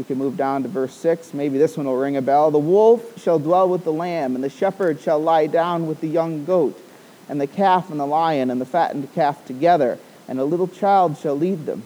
We 0.00 0.04
can 0.04 0.16
move 0.16 0.38
down 0.38 0.62
to 0.62 0.68
verse 0.70 0.94
6. 0.94 1.34
Maybe 1.34 1.58
this 1.58 1.76
one 1.76 1.84
will 1.84 1.94
ring 1.94 2.16
a 2.16 2.22
bell. 2.22 2.50
The 2.50 2.58
wolf 2.58 3.20
shall 3.20 3.38
dwell 3.38 3.68
with 3.68 3.84
the 3.84 3.92
lamb, 3.92 4.34
and 4.34 4.42
the 4.42 4.48
shepherd 4.48 4.98
shall 4.98 5.18
lie 5.18 5.46
down 5.46 5.86
with 5.86 6.00
the 6.00 6.06
young 6.08 6.46
goat 6.46 6.80
and 7.28 7.38
the 7.38 7.46
calf 7.46 7.90
and 7.90 8.00
the 8.00 8.06
lion 8.06 8.50
and 8.50 8.58
the 8.58 8.64
fattened 8.64 9.12
calf 9.12 9.44
together, 9.44 9.98
and 10.26 10.40
a 10.40 10.44
little 10.44 10.68
child 10.68 11.18
shall 11.18 11.36
lead 11.36 11.66
them. 11.66 11.82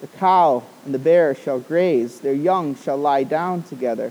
The 0.00 0.08
cow 0.08 0.64
and 0.84 0.92
the 0.92 0.98
bear 0.98 1.32
shall 1.32 1.60
graze, 1.60 2.18
their 2.18 2.34
young 2.34 2.74
shall 2.74 2.96
lie 2.96 3.22
down 3.22 3.62
together, 3.62 4.10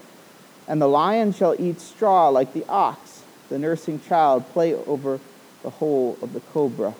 and 0.65 0.81
the 0.81 0.87
lion 0.87 1.33
shall 1.33 1.53
eat 1.59 1.81
straw 1.81 2.29
like 2.29 2.53
the 2.53 2.65
ox, 2.69 3.23
the 3.49 3.59
nursing 3.59 3.99
child 3.99 4.49
play 4.53 4.73
over 4.73 5.19
the 5.63 5.69
hole 5.69 6.17
of 6.21 6.31
the 6.31 6.39
cobra. 6.39 6.93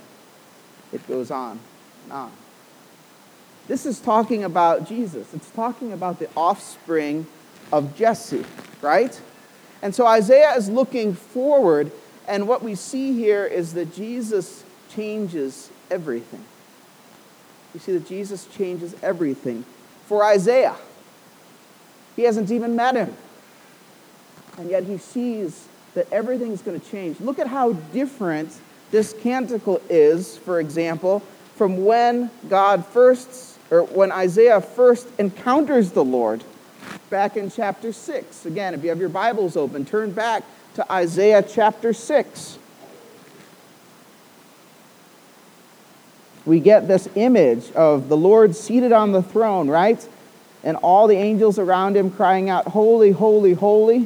It 0.91 1.07
goes 1.07 1.31
on 1.31 1.61
and 2.03 2.11
on. 2.11 2.42
This 3.67 3.85
is 3.85 3.99
talking 3.99 4.43
about 4.43 4.87
Jesus. 4.87 5.33
It's 5.33 5.49
talking 5.51 5.93
about 5.93 6.19
the 6.19 6.29
offspring 6.35 7.25
of 7.71 7.95
Jesse, 7.95 8.45
right? 8.81 9.19
And 9.81 9.93
so 9.93 10.05
Isaiah 10.05 10.53
is 10.55 10.69
looking 10.69 11.13
forward 11.13 11.91
and 12.27 12.47
what 12.47 12.63
we 12.63 12.75
see 12.75 13.13
here 13.13 13.45
is 13.45 13.73
that 13.73 13.93
Jesus 13.93 14.63
changes 14.89 15.69
everything. 15.91 16.43
You 17.73 17.79
see 17.79 17.93
that 17.93 18.07
Jesus 18.07 18.45
changes 18.45 18.95
everything. 19.01 19.65
For 20.05 20.23
Isaiah, 20.23 20.75
he 22.15 22.23
hasn't 22.23 22.51
even 22.51 22.75
met 22.75 22.95
him. 22.95 23.13
And 24.57 24.69
yet 24.69 24.83
he 24.83 24.97
sees 24.97 25.67
that 25.95 26.11
everything's 26.11 26.61
going 26.61 26.79
to 26.79 26.91
change. 26.91 27.19
Look 27.19 27.39
at 27.39 27.47
how 27.47 27.73
different 27.73 28.55
this 28.91 29.13
canticle 29.21 29.81
is, 29.89 30.37
for 30.37 30.59
example, 30.59 31.21
from 31.55 31.83
when 31.83 32.29
God 32.49 32.85
first, 32.85 33.52
or 33.73 33.85
when 33.85 34.11
Isaiah 34.11 34.61
first 34.61 35.07
encounters 35.17 35.93
the 35.93 36.03
Lord 36.03 36.43
back 37.09 37.35
in 37.35 37.49
chapter 37.49 37.91
6. 37.91 38.45
Again, 38.45 38.75
if 38.75 38.83
you 38.83 38.89
have 38.89 38.99
your 38.99 39.09
Bibles 39.09 39.57
open, 39.57 39.83
turn 39.83 40.11
back 40.11 40.43
to 40.75 40.91
Isaiah 40.91 41.41
chapter 41.41 41.91
6. 41.91 42.59
We 46.45 46.59
get 46.59 46.87
this 46.87 47.09
image 47.15 47.71
of 47.71 48.09
the 48.09 48.17
Lord 48.17 48.55
seated 48.55 48.91
on 48.91 49.11
the 49.11 49.23
throne, 49.23 49.69
right? 49.69 50.07
And 50.63 50.77
all 50.77 51.07
the 51.07 51.15
angels 51.15 51.57
around 51.57 51.97
him 51.97 52.11
crying 52.11 52.51
out, 52.51 52.67
Holy, 52.67 53.09
holy, 53.11 53.53
holy. 53.53 54.05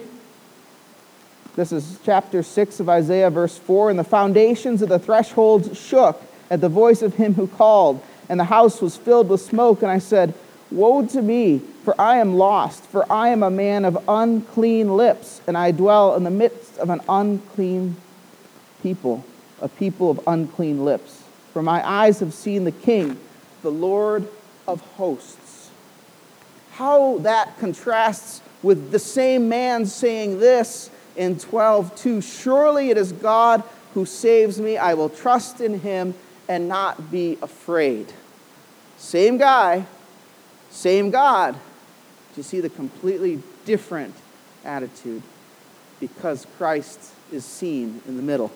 This 1.57 1.73
is 1.73 1.99
chapter 2.05 2.41
6 2.41 2.79
of 2.79 2.87
Isaiah, 2.87 3.29
verse 3.29 3.57
4. 3.57 3.89
And 3.89 3.99
the 3.99 4.05
foundations 4.05 4.81
of 4.81 4.87
the 4.87 4.99
thresholds 4.99 5.77
shook 5.77 6.21
at 6.49 6.61
the 6.61 6.69
voice 6.69 7.01
of 7.01 7.15
him 7.15 7.33
who 7.33 7.47
called, 7.47 8.01
and 8.29 8.39
the 8.39 8.45
house 8.45 8.81
was 8.81 8.97
filled 8.97 9.29
with 9.29 9.41
smoke. 9.41 9.81
And 9.81 9.91
I 9.91 9.99
said, 9.99 10.33
Woe 10.69 11.05
to 11.07 11.21
me, 11.21 11.61
for 11.83 11.99
I 11.99 12.17
am 12.17 12.35
lost, 12.35 12.83
for 12.83 13.09
I 13.11 13.29
am 13.29 13.41
a 13.41 13.49
man 13.49 13.85
of 13.85 14.03
unclean 14.07 14.97
lips, 14.97 15.41
and 15.47 15.57
I 15.57 15.71
dwell 15.71 16.15
in 16.15 16.23
the 16.23 16.29
midst 16.29 16.77
of 16.77 16.89
an 16.89 17.01
unclean 17.07 17.95
people, 18.83 19.23
a 19.61 19.69
people 19.69 20.11
of 20.11 20.19
unclean 20.27 20.83
lips. 20.83 21.23
For 21.53 21.61
my 21.61 21.87
eyes 21.87 22.19
have 22.19 22.33
seen 22.33 22.65
the 22.65 22.71
King, 22.71 23.17
the 23.61 23.71
Lord 23.71 24.27
of 24.67 24.81
hosts. 24.81 25.71
How 26.73 27.17
that 27.19 27.57
contrasts 27.59 28.41
with 28.61 28.91
the 28.91 28.99
same 28.99 29.47
man 29.47 29.85
saying 29.85 30.39
this 30.39 30.89
in 31.15 31.37
12:2 31.37 32.21
Surely 32.21 32.89
it 32.89 32.97
is 32.97 33.11
God 33.13 33.63
who 33.93 34.05
saves 34.05 34.59
me. 34.59 34.77
I 34.77 34.93
will 34.93 35.09
trust 35.09 35.61
in 35.61 35.79
him 35.79 36.13
and 36.47 36.67
not 36.67 37.11
be 37.11 37.37
afraid. 37.41 38.11
Same 38.97 39.37
guy, 39.37 39.85
same 40.69 41.11
God. 41.11 41.55
You 42.35 42.43
see 42.43 42.59
the 42.59 42.69
completely 42.69 43.41
different 43.65 44.13
attitude? 44.63 45.23
Because 45.99 46.45
Christ 46.57 46.99
is 47.31 47.43
seen 47.43 48.01
in 48.07 48.15
the 48.15 48.21
middle. 48.21 48.51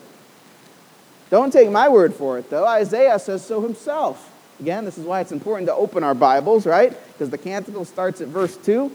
Don't 1.32 1.52
take 1.52 1.72
my 1.72 1.90
word 1.90 2.14
for 2.14 2.38
it, 2.38 2.50
though. 2.50 2.68
Isaiah 2.68 3.18
says 3.18 3.44
so 3.44 3.62
himself. 3.62 4.32
Again, 4.60 4.86
this 4.86 4.98
is 4.98 5.06
why 5.06 5.22
it's 5.22 5.32
important 5.32 5.68
to 5.68 5.74
open 5.74 6.04
our 6.04 6.14
Bibles, 6.14 6.68
right? 6.68 6.96
Because 7.14 7.32
the 7.32 7.38
canticle 7.38 7.86
starts 7.86 8.22
at 8.22 8.28
verse 8.28 8.56
2. 8.58 8.92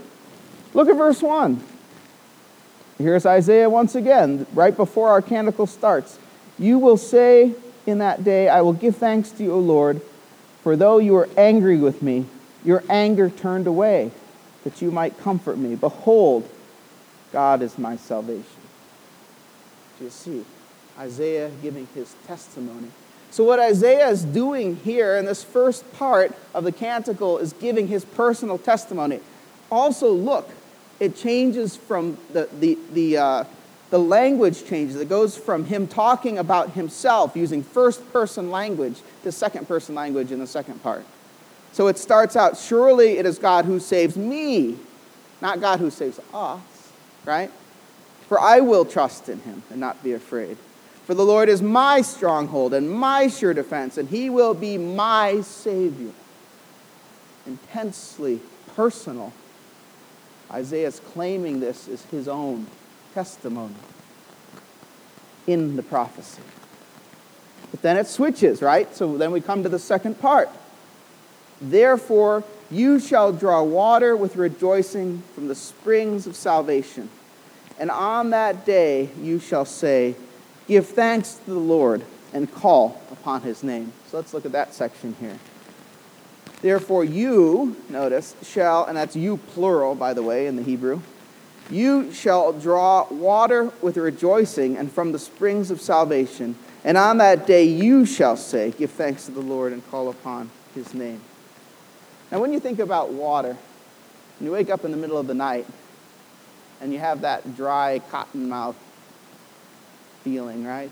Look 0.75 0.89
at 0.89 0.97
verse 0.97 1.21
1. 1.23 1.61
Here's 2.99 3.27
Isaiah 3.27 3.69
once 3.69 3.95
again, 3.95 4.47
right 4.55 4.77
before 4.77 5.09
our 5.09 5.21
canticle 5.21 5.67
starts. 5.67 6.19
You 6.59 6.79
will 6.79 6.97
say 6.97 7.55
in 7.87 7.99
that 7.99 8.25
day, 8.25 8.49
I 8.49 8.61
will 8.63 8.73
give 8.73 8.97
thanks 8.97 9.31
to 9.33 9.43
you, 9.43 9.53
O 9.53 9.59
Lord, 9.59 10.01
for 10.63 10.77
though 10.77 10.99
you 10.99 11.13
were 11.13 11.29
angry 11.37 11.79
with 11.79 12.03
me, 12.03 12.27
your 12.65 12.83
anger 12.89 13.31
turned 13.31 13.67
away, 13.67 14.11
that 14.65 14.83
you 14.83 14.91
might 14.91 15.19
comfort 15.19 15.57
me. 15.57 15.77
Behold, 15.77 16.49
God 17.33 17.63
is 17.63 17.79
my 17.79 17.97
salvation. 17.97 18.45
Do 19.99 20.05
you 20.05 20.11
see? 20.11 20.45
Isaiah 20.99 21.51
giving 21.63 21.87
his 21.95 22.15
testimony. 22.27 22.91
So, 23.31 23.45
what 23.45 23.61
Isaiah 23.61 24.09
is 24.09 24.25
doing 24.25 24.77
here 24.77 25.17
in 25.17 25.27
this 25.27 25.45
first 25.45 25.91
part 25.95 26.35
of 26.55 26.65
the 26.65 26.73
canticle 26.73 27.39
is 27.39 27.53
giving 27.53 27.89
his 27.89 28.05
personal 28.05 28.59
testimony. 28.59 29.21
Also, 29.71 30.11
look, 30.11 30.49
it 31.01 31.17
changes 31.17 31.77
from 31.77 32.17
the, 32.33 32.49
the, 32.59 32.79
the, 32.93 33.19
uh, 33.19 33.45
the 33.91 33.99
language 33.99 34.67
changes. 34.67 34.97
It 34.97 35.09
goes 35.09 35.37
from 35.37 35.65
him 35.65 35.87
talking 35.87 36.39
about 36.39 36.73
himself 36.73 37.37
using 37.37 37.63
first 37.63 38.13
person 38.13 38.51
language 38.51 39.01
to 39.23 39.31
second 39.31 39.69
person 39.69 39.95
language 39.95 40.33
in 40.33 40.41
the 40.41 40.47
second 40.47 40.83
part. 40.83 41.05
So 41.73 41.89
it 41.89 41.99
starts 41.99 42.37
out, 42.37 42.57
surely 42.57 43.19
it 43.19 43.27
is 43.27 43.39
God 43.39 43.65
who 43.65 43.79
saves 43.79 44.17
me, 44.17 44.77
not 45.41 45.61
God 45.61 45.79
who 45.79 45.91
saves 45.91 46.19
us, 46.33 46.61
right? 47.25 47.51
For 48.29 48.41
I 48.41 48.61
will 48.61 48.85
trust 48.85 49.29
in 49.29 49.41
him 49.41 49.63
and 49.71 49.79
not 49.79 50.03
be 50.03 50.13
afraid. 50.13 50.57
For 51.05 51.15
the 51.15 51.25
Lord 51.25 51.49
is 51.49 51.63
my 51.63 52.01
stronghold 52.01 52.75
and 52.75 52.91
my 52.91 53.29
sure 53.29 53.55
defense, 53.55 53.99
and 53.99 54.09
he 54.09 54.29
will 54.29 54.55
be 54.55 54.77
my 54.77 55.41
Savior. 55.43 56.11
Intensely 57.47 58.41
personal. 58.75 59.33
Isaiah 60.51 60.89
is 60.89 60.99
claiming 60.99 61.61
this 61.61 61.89
as 61.89 62.03
his 62.07 62.27
own 62.27 62.67
testimony 63.17 63.73
in 65.47 65.75
the 65.77 65.83
prophecy. 65.83 66.43
But 67.71 67.81
then 67.81 67.97
it 67.97 68.07
switches, 68.07 68.61
right? 68.61 68.95
So 68.95 69.17
then 69.17 69.33
we 69.33 69.41
come 69.41 69.63
to 69.63 69.71
the 69.71 69.79
second 69.79 70.21
part. 70.21 70.51
Therefore, 71.59 72.45
you 72.71 73.01
shall 73.01 73.33
draw 73.33 73.63
water 73.63 74.15
with 74.15 74.37
rejoicing 74.37 75.23
from 75.35 75.49
the 75.49 75.55
springs 75.55 76.27
of 76.27 76.37
salvation. 76.37 77.09
And 77.79 77.91
on 77.91 78.31
that 78.31 78.67
day 78.67 79.09
you 79.19 79.39
shall 79.39 79.65
say, 79.65 80.15
Give 80.69 80.87
thanks 80.87 81.37
to 81.47 81.51
the 81.53 81.59
Lord 81.59 82.05
and 82.35 82.53
call 82.53 83.01
upon 83.11 83.41
his 83.41 83.63
name. 83.63 83.95
So 84.11 84.19
let's 84.19 84.35
look 84.35 84.45
at 84.45 84.53
that 84.53 84.75
section 84.75 85.17
here. 85.21 85.39
Therefore, 86.61 87.03
you, 87.03 87.77
notice, 87.89 88.37
shall, 88.43 88.85
and 88.85 88.95
that's 88.95 89.17
you 89.17 89.39
plural, 89.39 89.95
by 89.95 90.13
the 90.13 90.23
way, 90.23 90.49
in 90.49 90.57
the 90.57 90.63
Hebrew, 90.63 91.01
you 91.71 92.13
shall 92.13 92.53
draw 92.53 93.07
water 93.09 93.73
with 93.83 93.97
rejoicing 93.97 94.77
and 94.77 94.91
from 94.91 95.13
the 95.13 95.19
springs 95.19 95.71
of 95.71 95.81
salvation. 95.81 96.57
And 96.85 96.97
on 96.97 97.19
that 97.19 97.47
day 97.47 97.65
you 97.65 98.07
shall 98.07 98.37
say, 98.37 98.71
Give 98.73 98.91
thanks 98.91 99.27
to 99.27 99.33
the 99.33 99.41
Lord 99.41 99.73
and 99.73 99.89
call 99.91 100.09
upon 100.09 100.51
his 100.75 100.95
name. 100.95 101.21
Now, 102.31 102.41
when 102.41 102.53
you 102.53 102.61
think 102.61 102.79
about 102.79 103.13
water, 103.13 103.57
when 104.39 104.47
you 104.47 104.53
wake 104.53 104.71
up 104.71 104.85
in 104.85 104.91
the 104.91 104.97
middle 104.97 105.19
of 105.19 105.27
the 105.27 105.35
night 105.35 105.67
and 106.81 106.93
you 106.93 106.99
have 106.99 107.23
that 107.23 107.57
dry 107.57 108.01
cotton 108.11 108.49
mouth 108.49 108.77
feeling, 110.23 110.65
right? 110.65 110.91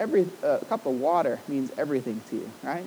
Every 0.00 0.26
uh, 0.42 0.58
cup 0.68 0.86
of 0.86 0.98
water 0.98 1.38
means 1.46 1.70
everything 1.78 2.20
to 2.30 2.36
you, 2.36 2.50
right? 2.62 2.84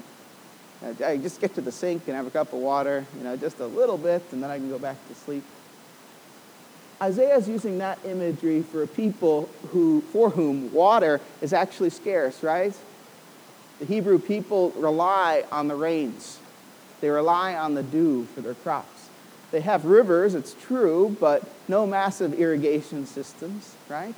Uh, 0.83 1.05
I 1.05 1.17
just 1.17 1.41
get 1.41 1.55
to 1.55 1.61
the 1.61 1.71
sink 1.71 2.03
and 2.07 2.15
have 2.15 2.27
a 2.27 2.31
cup 2.31 2.53
of 2.53 2.59
water, 2.59 3.05
you 3.17 3.23
know, 3.23 3.35
just 3.37 3.59
a 3.59 3.65
little 3.65 3.97
bit, 3.97 4.23
and 4.31 4.41
then 4.41 4.49
I 4.49 4.57
can 4.57 4.69
go 4.69 4.79
back 4.79 4.97
to 5.07 5.15
sleep. 5.15 5.43
Isaiah 7.01 7.37
is 7.37 7.49
using 7.49 7.77
that 7.79 7.99
imagery 8.05 8.61
for 8.61 8.83
a 8.83 8.87
people 8.87 9.49
who, 9.71 10.01
for 10.13 10.29
whom 10.29 10.71
water 10.73 11.19
is 11.41 11.51
actually 11.53 11.89
scarce, 11.89 12.41
right? 12.41 12.73
The 13.79 13.85
Hebrew 13.85 14.19
people 14.19 14.71
rely 14.71 15.43
on 15.51 15.67
the 15.67 15.75
rains. 15.75 16.39
They 17.01 17.09
rely 17.09 17.55
on 17.55 17.75
the 17.75 17.83
dew 17.83 18.25
for 18.33 18.41
their 18.41 18.53
crops. 18.53 19.09
They 19.51 19.61
have 19.61 19.85
rivers, 19.85 20.35
it's 20.35 20.53
true, 20.53 21.15
but 21.19 21.43
no 21.67 21.85
massive 21.85 22.33
irrigation 22.33 23.05
systems, 23.05 23.75
right? 23.89 24.15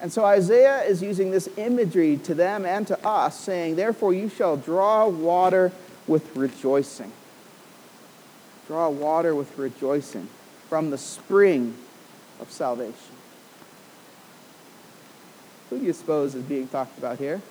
And 0.00 0.12
so 0.12 0.24
Isaiah 0.24 0.82
is 0.82 1.02
using 1.02 1.30
this 1.30 1.48
imagery 1.56 2.18
to 2.18 2.34
them 2.34 2.64
and 2.64 2.86
to 2.86 3.06
us, 3.06 3.38
saying, 3.38 3.76
Therefore 3.76 4.14
you 4.14 4.28
shall 4.28 4.56
draw 4.56 5.08
water 5.08 5.72
with 6.06 6.36
rejoicing. 6.36 7.12
Draw 8.68 8.90
water 8.90 9.34
with 9.34 9.58
rejoicing 9.58 10.28
from 10.68 10.90
the 10.90 10.98
spring 10.98 11.74
of 12.40 12.50
salvation. 12.50 12.94
Who 15.70 15.78
do 15.78 15.84
you 15.84 15.92
suppose 15.92 16.34
is 16.34 16.44
being 16.44 16.68
talked 16.68 16.96
about 16.96 17.18
here? 17.18 17.42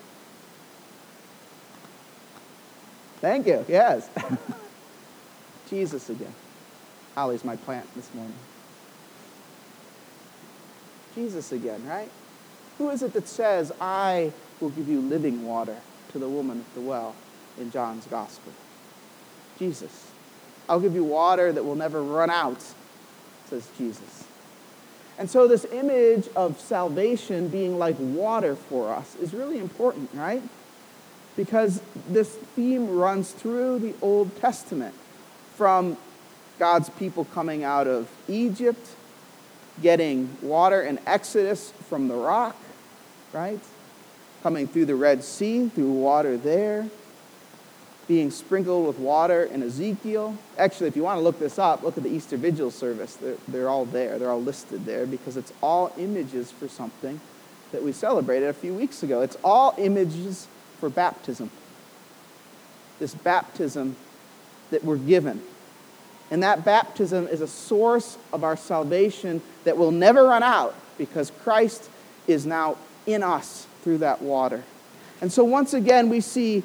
Thank 3.19 3.47
you. 3.47 3.65
Yes. 3.67 4.09
Jesus 5.69 6.09
again. 6.09 6.33
Holly's 7.15 7.43
my 7.43 7.55
plant 7.55 7.93
this 7.95 8.13
morning. 8.13 8.33
Jesus 11.15 11.51
again, 11.51 11.83
right? 11.87 12.09
Who 12.77 12.89
is 12.89 13.01
it 13.01 13.13
that 13.13 13.27
says, 13.27 13.71
I 13.81 14.31
will 14.59 14.69
give 14.69 14.87
you 14.87 15.01
living 15.01 15.45
water 15.45 15.77
to 16.11 16.19
the 16.19 16.29
woman 16.29 16.59
at 16.59 16.75
the 16.75 16.81
well 16.81 17.15
in 17.59 17.71
John's 17.71 18.05
gospel? 18.05 18.53
Jesus. 19.57 20.11
I'll 20.69 20.79
give 20.79 20.93
you 20.93 21.03
water 21.03 21.51
that 21.51 21.63
will 21.63 21.75
never 21.75 22.03
run 22.03 22.29
out, 22.29 22.63
says 23.49 23.67
Jesus. 23.77 24.25
And 25.17 25.29
so, 25.29 25.47
this 25.47 25.65
image 25.65 26.27
of 26.35 26.59
salvation 26.59 27.47
being 27.47 27.79
like 27.79 27.95
water 27.99 28.55
for 28.55 28.91
us 28.91 29.15
is 29.15 29.33
really 29.33 29.57
important, 29.57 30.09
right? 30.13 30.43
Because 31.35 31.81
this 32.07 32.35
theme 32.55 32.97
runs 32.97 33.31
through 33.31 33.79
the 33.79 33.93
Old 34.01 34.35
Testament 34.39 34.93
from 35.55 35.97
God's 36.59 36.89
people 36.91 37.25
coming 37.25 37.63
out 37.63 37.87
of 37.87 38.09
Egypt, 38.27 38.87
getting 39.81 40.37
water 40.41 40.81
in 40.81 40.99
Exodus 41.07 41.71
from 41.89 42.07
the 42.07 42.15
rock, 42.15 42.55
right? 43.37 43.59
Coming 44.41 44.67
through 44.67 44.85
the 44.85 44.95
Red 44.95 45.23
Sea, 45.23 45.69
through 45.69 45.91
water 45.91 46.37
there, 46.37 46.87
being 48.07 48.31
sprinkled 48.31 48.87
with 48.87 48.97
water 48.97 49.43
in 49.43 49.61
Ezekiel. 49.61 50.35
Actually, 50.57 50.87
if 50.87 50.95
you 50.95 51.03
want 51.03 51.17
to 51.17 51.21
look 51.21 51.37
this 51.37 51.59
up, 51.59 51.83
look 51.83 51.97
at 51.97 52.03
the 52.03 52.09
Easter 52.09 52.37
Vigil 52.37 52.71
service. 52.71 53.15
They're, 53.15 53.35
they're 53.47 53.69
all 53.69 53.85
there, 53.85 54.17
they're 54.17 54.31
all 54.31 54.41
listed 54.41 54.85
there 54.85 55.05
because 55.05 55.37
it's 55.37 55.53
all 55.61 55.93
images 55.97 56.51
for 56.51 56.67
something 56.67 57.19
that 57.71 57.83
we 57.83 57.91
celebrated 57.91 58.47
a 58.47 58.53
few 58.53 58.73
weeks 58.73 59.03
ago. 59.03 59.21
It's 59.21 59.37
all 59.43 59.75
images 59.77 60.47
for 60.79 60.89
baptism. 60.89 61.51
This 62.97 63.13
baptism 63.13 63.95
that 64.71 64.83
we're 64.83 64.97
given. 64.97 65.43
And 66.31 66.41
that 66.43 66.65
baptism 66.65 67.27
is 67.27 67.41
a 67.41 67.47
source 67.47 68.17
of 68.33 68.43
our 68.43 68.57
salvation 68.57 69.41
that 69.63 69.77
will 69.77 69.91
never 69.91 70.23
run 70.23 70.43
out 70.43 70.75
because 70.97 71.31
Christ 71.43 71.89
is 72.25 72.45
now 72.45 72.77
in 73.07 73.23
us 73.23 73.65
through 73.81 73.99
that 73.99 74.21
water. 74.21 74.63
And 75.21 75.31
so 75.31 75.43
once 75.43 75.73
again, 75.73 76.09
we 76.09 76.21
see 76.21 76.61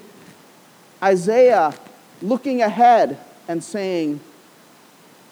Isaiah 1.02 1.72
looking 2.20 2.60
ahead 2.60 3.18
and 3.48 3.64
saying, 3.64 4.20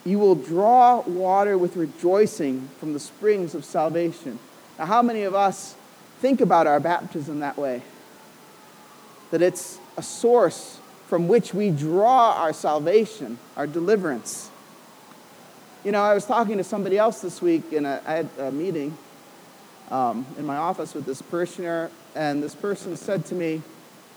You 0.05 0.19
will 0.19 0.35
draw 0.35 1.00
water 1.00 1.59
with 1.59 1.76
rejoicing 1.76 2.69
from 2.79 2.95
the 2.95 3.00
springs 3.00 3.55
of 3.55 3.64
salvation. 3.64 4.38
Now, 4.79 4.87
how 4.87 5.02
many 5.02 5.25
of 5.25 5.35
us 5.35 5.75
think 6.21 6.40
about 6.40 6.67
our 6.67 6.81
baptism 6.81 7.40
that 7.40 7.59
way? 7.59 7.83
That 9.31 9.43
it's 9.43 9.79
a 9.97 10.02
source 10.02 10.79
from 11.09 11.29
which 11.29 11.52
we 11.52 11.71
draw 11.71 12.35
our 12.35 12.52
salvation, 12.52 13.38
our 13.57 13.67
deliverance. 13.67 14.50
You 15.85 15.93
know, 15.93 16.02
I 16.02 16.14
was 16.14 16.25
talking 16.25 16.57
to 16.59 16.64
somebody 16.64 16.97
else 16.97 17.21
this 17.21 17.43
week, 17.43 17.73
and 17.73 17.87
I 17.87 18.00
had 18.00 18.29
a 18.38 18.52
meeting 18.52 18.97
um, 19.90 20.26
in 20.38 20.47
my 20.47 20.56
office 20.56 20.94
with 20.94 21.06
this 21.06 21.23
parishioner, 21.23 21.90
and 22.14 22.42
this 22.42 22.54
person 22.54 22.97
said 22.97 23.25
to 23.26 23.35
me, 23.35 23.62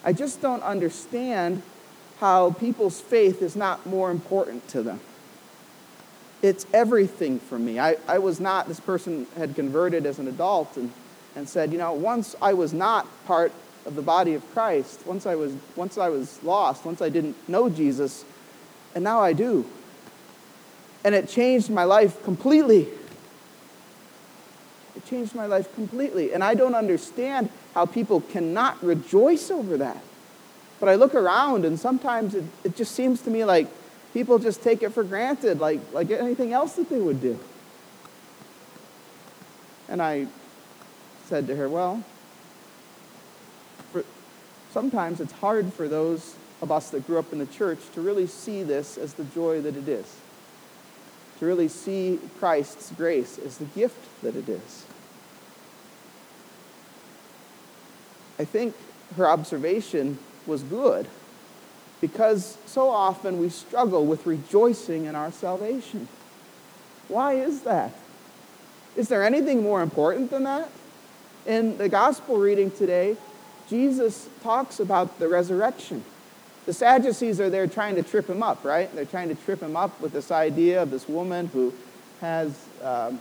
I 0.03 0.13
just 0.13 0.41
don't 0.41 0.63
understand 0.63 1.61
how 2.19 2.51
people's 2.51 3.01
faith 3.01 3.41
is 3.41 3.55
not 3.55 3.85
more 3.85 4.11
important 4.11 4.67
to 4.69 4.83
them. 4.83 4.99
It's 6.41 6.65
everything 6.73 7.39
for 7.39 7.57
me. 7.57 7.79
I, 7.79 7.95
I 8.07 8.19
was 8.19 8.39
not, 8.39 8.67
this 8.67 8.79
person 8.79 9.25
had 9.37 9.55
converted 9.55 10.05
as 10.05 10.19
an 10.19 10.27
adult 10.27 10.75
and, 10.75 10.91
and 11.35 11.47
said, 11.47 11.71
you 11.71 11.77
know, 11.77 11.93
once 11.93 12.35
I 12.41 12.53
was 12.53 12.73
not 12.73 13.07
part 13.25 13.51
of 13.85 13.95
the 13.95 14.01
body 14.01 14.33
of 14.33 14.53
Christ, 14.53 15.05
once 15.05 15.25
I 15.25 15.35
was, 15.35 15.53
once 15.75 15.97
I 15.97 16.09
was 16.09 16.41
lost, 16.43 16.85
once 16.85 17.01
I 17.01 17.09
didn't 17.09 17.35
know 17.47 17.69
Jesus, 17.69 18.25
and 18.93 19.03
now 19.03 19.21
I 19.21 19.33
do. 19.33 19.65
And 21.03 21.15
it 21.15 21.27
changed 21.27 21.69
my 21.69 21.83
life 21.83 22.21
completely. 22.23 22.87
It 25.03 25.09
changed 25.09 25.35
my 25.35 25.45
life 25.45 25.73
completely. 25.75 26.33
And 26.33 26.43
I 26.43 26.53
don't 26.53 26.75
understand 26.75 27.49
how 27.73 27.85
people 27.85 28.21
cannot 28.21 28.83
rejoice 28.83 29.51
over 29.51 29.77
that. 29.77 30.01
But 30.79 30.89
I 30.89 30.95
look 30.95 31.15
around, 31.15 31.65
and 31.65 31.79
sometimes 31.79 32.35
it, 32.35 32.43
it 32.63 32.75
just 32.75 32.93
seems 32.93 33.21
to 33.21 33.29
me 33.29 33.45
like 33.45 33.67
people 34.13 34.37
just 34.39 34.61
take 34.61 34.83
it 34.83 34.89
for 34.89 35.03
granted, 35.03 35.59
like, 35.59 35.79
like 35.93 36.11
anything 36.11 36.53
else 36.53 36.73
that 36.73 36.89
they 36.89 36.99
would 36.99 37.21
do. 37.21 37.39
And 39.87 40.01
I 40.01 40.27
said 41.25 41.47
to 41.47 41.55
her, 41.55 41.69
Well, 41.69 42.03
sometimes 44.71 45.21
it's 45.21 45.33
hard 45.33 45.71
for 45.71 45.87
those 45.87 46.35
of 46.61 46.71
us 46.71 46.89
that 46.91 47.05
grew 47.05 47.19
up 47.19 47.31
in 47.31 47.39
the 47.39 47.45
church 47.45 47.79
to 47.93 48.01
really 48.01 48.27
see 48.27 48.63
this 48.63 48.97
as 48.97 49.13
the 49.13 49.23
joy 49.25 49.61
that 49.61 49.75
it 49.75 49.87
is, 49.87 50.17
to 51.39 51.45
really 51.45 51.67
see 51.67 52.19
Christ's 52.39 52.91
grace 52.91 53.37
as 53.37 53.57
the 53.57 53.65
gift 53.65 54.21
that 54.21 54.35
it 54.35 54.49
is. 54.49 54.85
I 58.39 58.45
think 58.45 58.75
her 59.17 59.27
observation 59.27 60.17
was 60.45 60.63
good 60.63 61.07
because 62.01 62.57
so 62.65 62.89
often 62.89 63.39
we 63.39 63.49
struggle 63.49 64.05
with 64.05 64.25
rejoicing 64.25 65.05
in 65.05 65.15
our 65.15 65.31
salvation. 65.31 66.07
Why 67.07 67.35
is 67.35 67.61
that? 67.61 67.93
Is 68.95 69.07
there 69.07 69.23
anything 69.23 69.63
more 69.63 69.81
important 69.81 70.29
than 70.29 70.43
that? 70.43 70.69
In 71.45 71.77
the 71.77 71.89
gospel 71.89 72.37
reading 72.37 72.71
today, 72.71 73.17
Jesus 73.69 74.27
talks 74.41 74.79
about 74.79 75.19
the 75.19 75.27
resurrection. 75.27 76.03
The 76.65 76.73
Sadducees 76.73 77.39
are 77.39 77.49
there 77.49 77.67
trying 77.67 77.95
to 77.95 78.03
trip 78.03 78.29
him 78.29 78.41
up, 78.41 78.63
right? 78.63 78.93
They're 78.95 79.05
trying 79.05 79.29
to 79.29 79.35
trip 79.35 79.61
him 79.61 79.75
up 79.75 79.99
with 79.99 80.13
this 80.13 80.31
idea 80.31 80.81
of 80.81 80.91
this 80.91 81.07
woman 81.07 81.47
who 81.47 81.73
has, 82.21 82.57
um, 82.81 83.19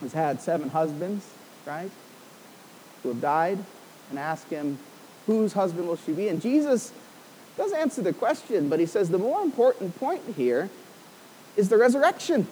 has 0.00 0.12
had 0.12 0.40
seven 0.40 0.70
husbands, 0.70 1.26
right? 1.66 1.90
Who 3.02 3.10
have 3.10 3.20
died, 3.20 3.58
and 4.10 4.18
ask 4.18 4.48
him, 4.48 4.78
whose 5.26 5.52
husband 5.52 5.86
will 5.86 5.96
she 5.96 6.12
be? 6.12 6.28
And 6.28 6.40
Jesus 6.40 6.92
does 7.56 7.72
answer 7.72 8.02
the 8.02 8.12
question, 8.12 8.68
but 8.68 8.80
he 8.80 8.86
says 8.86 9.10
the 9.10 9.18
more 9.18 9.42
important 9.42 9.98
point 9.98 10.22
here 10.36 10.70
is 11.56 11.68
the 11.68 11.76
resurrection. 11.76 12.46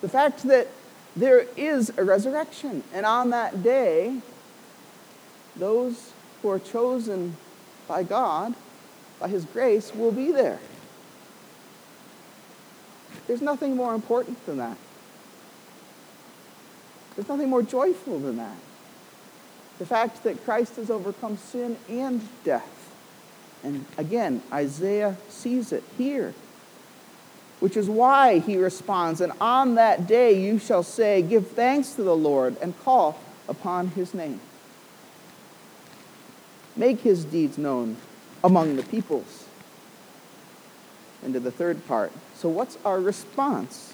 The 0.00 0.08
fact 0.08 0.44
that 0.44 0.68
there 1.16 1.46
is 1.56 1.92
a 1.96 2.04
resurrection. 2.04 2.82
And 2.92 3.04
on 3.04 3.30
that 3.30 3.62
day, 3.62 4.20
those 5.56 6.12
who 6.42 6.50
are 6.50 6.58
chosen 6.58 7.36
by 7.88 8.02
God, 8.02 8.54
by 9.18 9.28
His 9.28 9.44
grace, 9.44 9.94
will 9.94 10.12
be 10.12 10.32
there. 10.32 10.60
There's 13.26 13.42
nothing 13.42 13.76
more 13.76 13.94
important 13.94 14.44
than 14.46 14.58
that. 14.58 14.76
There's 17.14 17.28
nothing 17.28 17.48
more 17.48 17.62
joyful 17.62 18.18
than 18.18 18.36
that. 18.36 18.56
The 19.80 19.86
fact 19.86 20.22
that 20.22 20.44
Christ 20.44 20.76
has 20.76 20.88
overcome 20.88 21.36
sin 21.36 21.76
and 21.88 22.20
death. 22.44 22.92
And 23.64 23.84
again, 23.98 24.42
Isaiah 24.52 25.16
sees 25.28 25.72
it 25.72 25.82
here, 25.98 26.32
which 27.58 27.76
is 27.76 27.90
why 27.90 28.38
he 28.38 28.56
responds, 28.56 29.20
And 29.20 29.32
on 29.40 29.74
that 29.74 30.06
day 30.06 30.40
you 30.40 30.60
shall 30.60 30.84
say, 30.84 31.20
Give 31.20 31.44
thanks 31.44 31.94
to 31.94 32.04
the 32.04 32.14
Lord 32.14 32.56
and 32.62 32.78
call 32.84 33.18
upon 33.48 33.88
his 33.88 34.14
name 34.14 34.38
make 36.80 37.00
his 37.00 37.24
deeds 37.24 37.58
known 37.58 37.96
among 38.42 38.76
the 38.76 38.82
peoples. 38.82 39.44
Into 41.22 41.38
the 41.38 41.50
third 41.50 41.86
part. 41.86 42.10
So, 42.34 42.48
what's 42.48 42.78
our 42.84 42.98
response? 42.98 43.92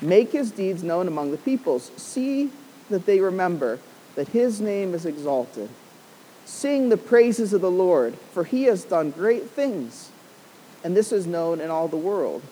Make 0.00 0.30
his 0.30 0.52
deeds 0.52 0.84
known 0.84 1.08
among 1.08 1.32
the 1.32 1.36
peoples. 1.36 1.90
See 1.96 2.52
that 2.90 3.06
they 3.06 3.18
remember 3.18 3.80
that 4.18 4.26
his 4.26 4.60
name 4.60 4.94
is 4.94 5.06
exalted. 5.06 5.68
Sing 6.44 6.88
the 6.88 6.96
praises 6.96 7.52
of 7.52 7.60
the 7.60 7.70
Lord, 7.70 8.16
for 8.32 8.42
he 8.42 8.64
has 8.64 8.82
done 8.82 9.12
great 9.12 9.48
things, 9.48 10.10
and 10.82 10.96
this 10.96 11.12
is 11.12 11.24
known 11.24 11.60
in 11.60 11.70
all 11.70 11.86
the 11.86 11.96
world. 11.96 12.42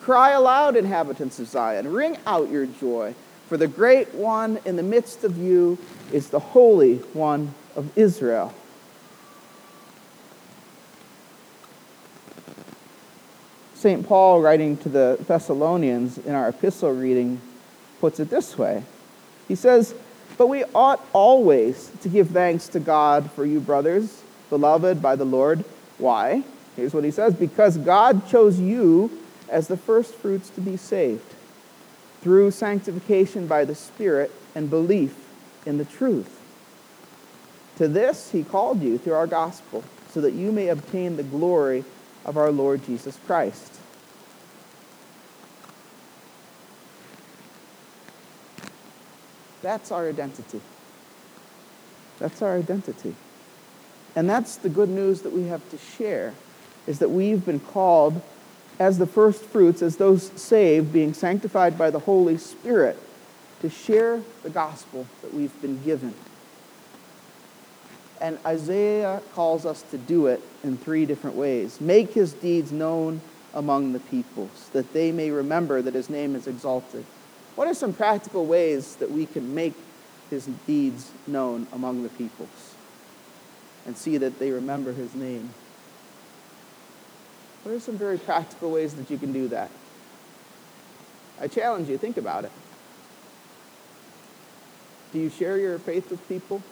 Cry 0.00 0.32
aloud, 0.32 0.74
inhabitants 0.74 1.38
of 1.38 1.46
Zion. 1.46 1.92
Ring 1.92 2.18
out 2.26 2.50
your 2.50 2.66
joy, 2.66 3.14
for 3.46 3.56
the 3.56 3.68
great 3.68 4.12
one 4.14 4.58
in 4.64 4.74
the 4.74 4.82
midst 4.82 5.22
of 5.22 5.38
you 5.38 5.78
is 6.12 6.30
the 6.30 6.40
Holy 6.40 6.96
One 7.12 7.54
of 7.76 7.96
Israel. 7.96 8.52
St. 13.74 14.04
Paul, 14.04 14.40
writing 14.40 14.76
to 14.78 14.88
the 14.88 15.18
Thessalonians 15.20 16.18
in 16.18 16.34
our 16.34 16.48
epistle 16.48 16.90
reading, 16.90 17.40
puts 18.00 18.18
it 18.18 18.28
this 18.28 18.58
way 18.58 18.82
He 19.46 19.54
says, 19.54 19.94
But 20.38 20.46
we 20.46 20.64
ought 20.74 21.04
always 21.12 21.90
to 22.02 22.08
give 22.08 22.30
thanks 22.30 22.68
to 22.68 22.80
God 22.80 23.30
for 23.32 23.44
you, 23.44 23.58
brothers, 23.58 24.22
beloved 24.48 25.02
by 25.02 25.16
the 25.16 25.24
Lord. 25.24 25.64
Why? 25.98 26.44
Here's 26.76 26.94
what 26.94 27.04
he 27.04 27.10
says 27.10 27.34
Because 27.34 27.76
God 27.76 28.28
chose 28.28 28.58
you 28.60 29.10
as 29.48 29.66
the 29.66 29.76
firstfruits 29.76 30.48
to 30.50 30.60
be 30.60 30.76
saved 30.76 31.34
through 32.22 32.52
sanctification 32.52 33.46
by 33.46 33.64
the 33.64 33.74
Spirit 33.74 34.30
and 34.54 34.70
belief 34.70 35.28
in 35.66 35.78
the 35.78 35.84
truth. 35.84 36.40
To 37.76 37.88
this 37.88 38.30
he 38.30 38.44
called 38.44 38.80
you 38.80 38.96
through 38.96 39.14
our 39.14 39.26
gospel, 39.26 39.82
so 40.10 40.20
that 40.20 40.32
you 40.34 40.52
may 40.52 40.68
obtain 40.68 41.16
the 41.16 41.22
glory 41.22 41.84
of 42.24 42.36
our 42.36 42.50
Lord 42.52 42.84
Jesus 42.84 43.18
Christ. 43.26 43.77
That's 49.62 49.90
our 49.92 50.08
identity. 50.08 50.60
That's 52.18 52.42
our 52.42 52.56
identity. 52.56 53.14
And 54.16 54.28
that's 54.28 54.56
the 54.56 54.68
good 54.68 54.88
news 54.88 55.22
that 55.22 55.32
we 55.32 55.46
have 55.46 55.68
to 55.70 55.78
share 55.78 56.34
is 56.86 56.98
that 57.00 57.10
we've 57.10 57.44
been 57.44 57.60
called 57.60 58.20
as 58.78 58.98
the 58.98 59.06
first 59.06 59.42
fruits, 59.42 59.82
as 59.82 59.96
those 59.96 60.30
saved, 60.40 60.92
being 60.92 61.12
sanctified 61.12 61.76
by 61.76 61.90
the 61.90 61.98
Holy 61.98 62.38
Spirit, 62.38 62.96
to 63.60 63.68
share 63.68 64.22
the 64.42 64.50
gospel 64.50 65.06
that 65.22 65.34
we've 65.34 65.60
been 65.60 65.82
given. 65.82 66.14
And 68.20 68.38
Isaiah 68.46 69.20
calls 69.34 69.66
us 69.66 69.82
to 69.90 69.98
do 69.98 70.26
it 70.26 70.42
in 70.64 70.76
three 70.76 71.06
different 71.06 71.36
ways. 71.36 71.80
Make 71.80 72.12
his 72.12 72.32
deeds 72.32 72.72
known 72.72 73.20
among 73.54 73.92
the 73.92 74.00
peoples, 74.00 74.70
that 74.72 74.92
they 74.92 75.12
may 75.12 75.30
remember 75.30 75.82
that 75.82 75.94
his 75.94 76.08
name 76.08 76.34
is 76.34 76.46
exalted. 76.46 77.04
What 77.58 77.66
are 77.66 77.74
some 77.74 77.92
practical 77.92 78.46
ways 78.46 78.94
that 79.00 79.10
we 79.10 79.26
can 79.26 79.52
make 79.52 79.74
his 80.30 80.48
deeds 80.64 81.10
known 81.26 81.66
among 81.72 82.04
the 82.04 82.08
peoples 82.10 82.76
and 83.84 83.96
see 83.96 84.16
that 84.16 84.38
they 84.38 84.52
remember 84.52 84.92
his 84.92 85.12
name? 85.16 85.50
What 87.64 87.74
are 87.74 87.80
some 87.80 87.98
very 87.98 88.16
practical 88.16 88.70
ways 88.70 88.94
that 88.94 89.10
you 89.10 89.18
can 89.18 89.32
do 89.32 89.48
that? 89.48 89.72
I 91.40 91.48
challenge 91.48 91.88
you, 91.88 91.98
think 91.98 92.16
about 92.16 92.44
it. 92.44 92.52
Do 95.12 95.18
you 95.18 95.28
share 95.28 95.58
your 95.58 95.80
faith 95.80 96.12
with 96.12 96.28
people? 96.28 96.62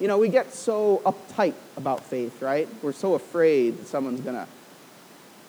You 0.00 0.08
know, 0.08 0.18
we 0.18 0.28
get 0.28 0.52
so 0.52 1.02
uptight 1.06 1.54
about 1.76 2.04
faith, 2.04 2.42
right? 2.42 2.68
We're 2.82 2.90
so 2.90 3.14
afraid 3.14 3.78
that 3.78 3.86
someone's 3.86 4.22
going 4.22 4.34
to, 4.34 4.48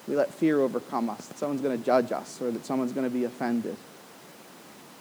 we 0.07 0.15
let 0.15 0.31
fear 0.31 0.61
overcome 0.61 1.09
us, 1.09 1.25
that 1.29 1.39
someone's 1.39 1.61
going 1.61 1.75
to 1.75 1.83
judge 1.83 2.11
us, 2.11 2.39
or 2.39 2.51
that 2.51 2.63
someone's 2.63 2.93
going 2.93 3.09
to 3.09 3.13
be 3.13 3.23
offended. 3.23 3.75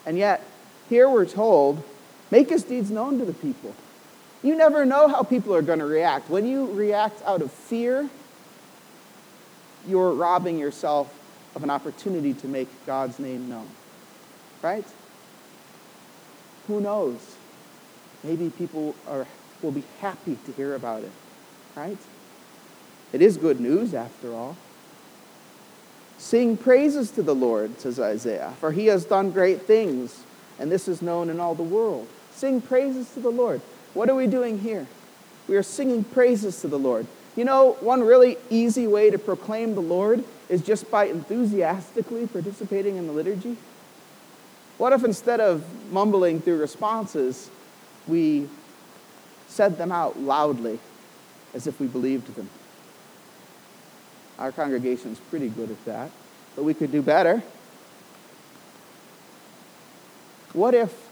And 0.07 0.17
yet, 0.17 0.43
here 0.89 1.11
we're 1.11 1.27
told, 1.27 1.83
make 2.31 2.49
his 2.49 2.63
deeds 2.63 2.91
known 2.91 3.19
to 3.19 3.25
the 3.25 3.35
people. 3.35 3.75
You 4.43 4.57
never 4.57 4.85
know 4.87 5.09
how 5.09 5.25
people 5.25 5.55
are 5.55 5.63
going 5.63 5.81
to 5.81 5.87
react. 5.87 6.31
When 6.31 6.47
you 6.47 6.71
react 6.73 7.21
out 7.25 7.43
of 7.43 7.51
fear, 7.51 8.09
you're 9.87 10.13
robbing 10.13 10.59
yourself 10.59 11.13
of 11.57 11.65
an 11.65 11.71
opportunity 11.71 12.33
to 12.35 12.47
make 12.49 12.69
God's 12.87 13.19
name 13.19 13.49
known. 13.49 13.69
Right? 14.63 14.85
Who 16.69 16.81
knows? 16.81 17.37
Maybe 18.23 18.51
people 18.51 18.95
are, 19.09 19.27
will 19.63 19.73
be 19.73 19.85
happy 20.01 20.39
to 20.47 20.53
hear 20.53 20.75
about 20.75 21.03
it. 21.03 21.13
Right? 21.75 21.99
It 23.13 23.23
is 23.23 23.37
good 23.37 23.61
news, 23.61 23.95
after 23.95 24.33
all. 24.33 24.57
Sing 26.19 26.57
praises 26.57 27.11
to 27.13 27.23
the 27.23 27.35
Lord, 27.35 27.79
says 27.81 28.01
Isaiah, 28.01 28.55
for 28.59 28.73
he 28.73 28.87
has 28.87 29.05
done 29.05 29.31
great 29.31 29.63
things, 29.63 30.25
and 30.59 30.73
this 30.73 30.89
is 30.89 31.03
known 31.03 31.29
in 31.29 31.41
all 31.41 31.55
the 31.55 31.63
world. 31.63 32.09
Sing 32.33 32.61
praises 32.61 33.13
to 33.15 33.21
the 33.21 33.31
Lord. 33.31 33.61
What 33.95 34.09
are 34.09 34.15
we 34.15 34.27
doing 34.27 34.59
here? 34.59 34.87
We 35.49 35.57
are 35.57 35.63
singing 35.63 36.05
praises 36.05 36.61
to 36.63 36.69
the 36.69 36.79
Lord. 36.79 37.07
You 37.37 37.45
know, 37.45 37.77
one 37.81 38.03
really 38.03 38.39
easy 38.49 38.87
way 38.87 39.11
to 39.11 39.19
proclaim 39.19 39.75
the 39.75 39.83
Lord 39.83 40.25
is 40.49 40.63
just 40.63 40.91
by 40.91 41.07
enthusiastically 41.07 42.27
participating 42.27 42.97
in 42.97 43.07
the 43.07 43.13
liturgy. 43.13 43.57
What 44.79 44.93
if 44.93 45.05
instead 45.05 45.41
of 45.41 45.65
mumbling 45.93 46.41
through 46.41 46.59
responses, 46.59 47.51
we 48.07 48.49
said 49.49 49.79
them 49.79 49.93
out 49.93 50.19
loudly 50.19 50.79
as 51.55 51.67
if 51.67 51.79
we 51.81 51.87
believed 51.87 52.35
them? 52.35 52.49
Our 54.39 54.53
congregation's 54.53 55.19
pretty 55.19 55.49
good 55.49 55.71
at 55.71 55.85
that, 55.87 56.11
but 56.55 56.65
we 56.65 56.75
could 56.75 56.93
do 56.93 57.01
better. 57.01 57.43
What 60.53 60.75
if, 60.75 61.09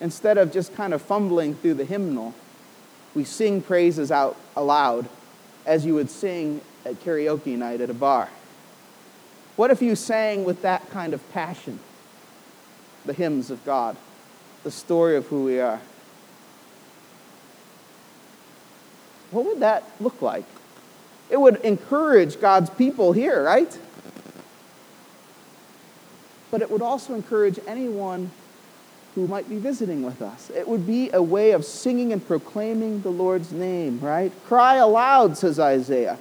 instead 0.00 0.38
of 0.38 0.52
just 0.52 0.74
kind 0.74 0.94
of 0.94 1.02
fumbling 1.02 1.54
through 1.54 1.74
the 1.74 1.84
hymnal, 1.84 2.34
we 3.14 3.24
sing 3.24 3.60
praises 3.60 4.12
out 4.12 4.36
aloud 4.56 5.08
as 5.66 5.84
you 5.84 5.94
would 5.94 6.10
sing 6.10 6.60
at 6.84 6.94
karaoke 7.04 7.56
night 7.56 7.80
at 7.80 7.90
a 7.90 7.94
bar? 7.94 8.28
What 9.56 9.70
if 9.70 9.82
you 9.82 9.96
sang 9.96 10.44
with 10.44 10.62
that 10.62 10.88
kind 10.90 11.12
of 11.12 11.28
passion 11.32 11.80
the 13.04 13.12
hymns 13.12 13.50
of 13.50 13.64
God, 13.64 13.96
the 14.62 14.70
story 14.70 15.16
of 15.16 15.26
who 15.26 15.44
we 15.44 15.60
are? 15.60 15.80
What 19.30 19.44
would 19.46 19.60
that 19.60 19.84
look 20.00 20.22
like? 20.22 20.44
It 21.30 21.40
would 21.40 21.56
encourage 21.56 22.40
God's 22.40 22.70
people 22.70 23.12
here, 23.12 23.42
right? 23.42 23.78
But 26.50 26.60
it 26.60 26.70
would 26.70 26.82
also 26.82 27.14
encourage 27.14 27.60
anyone 27.66 28.32
who 29.14 29.28
might 29.28 29.48
be 29.48 29.58
visiting 29.58 30.02
with 30.02 30.22
us. 30.22 30.50
It 30.50 30.66
would 30.66 30.86
be 30.86 31.10
a 31.12 31.22
way 31.22 31.52
of 31.52 31.64
singing 31.64 32.12
and 32.12 32.24
proclaiming 32.26 33.02
the 33.02 33.10
Lord's 33.10 33.52
name, 33.52 34.00
right? 34.00 34.32
Cry 34.46 34.76
aloud, 34.76 35.36
says 35.36 35.60
Isaiah. 35.60 36.18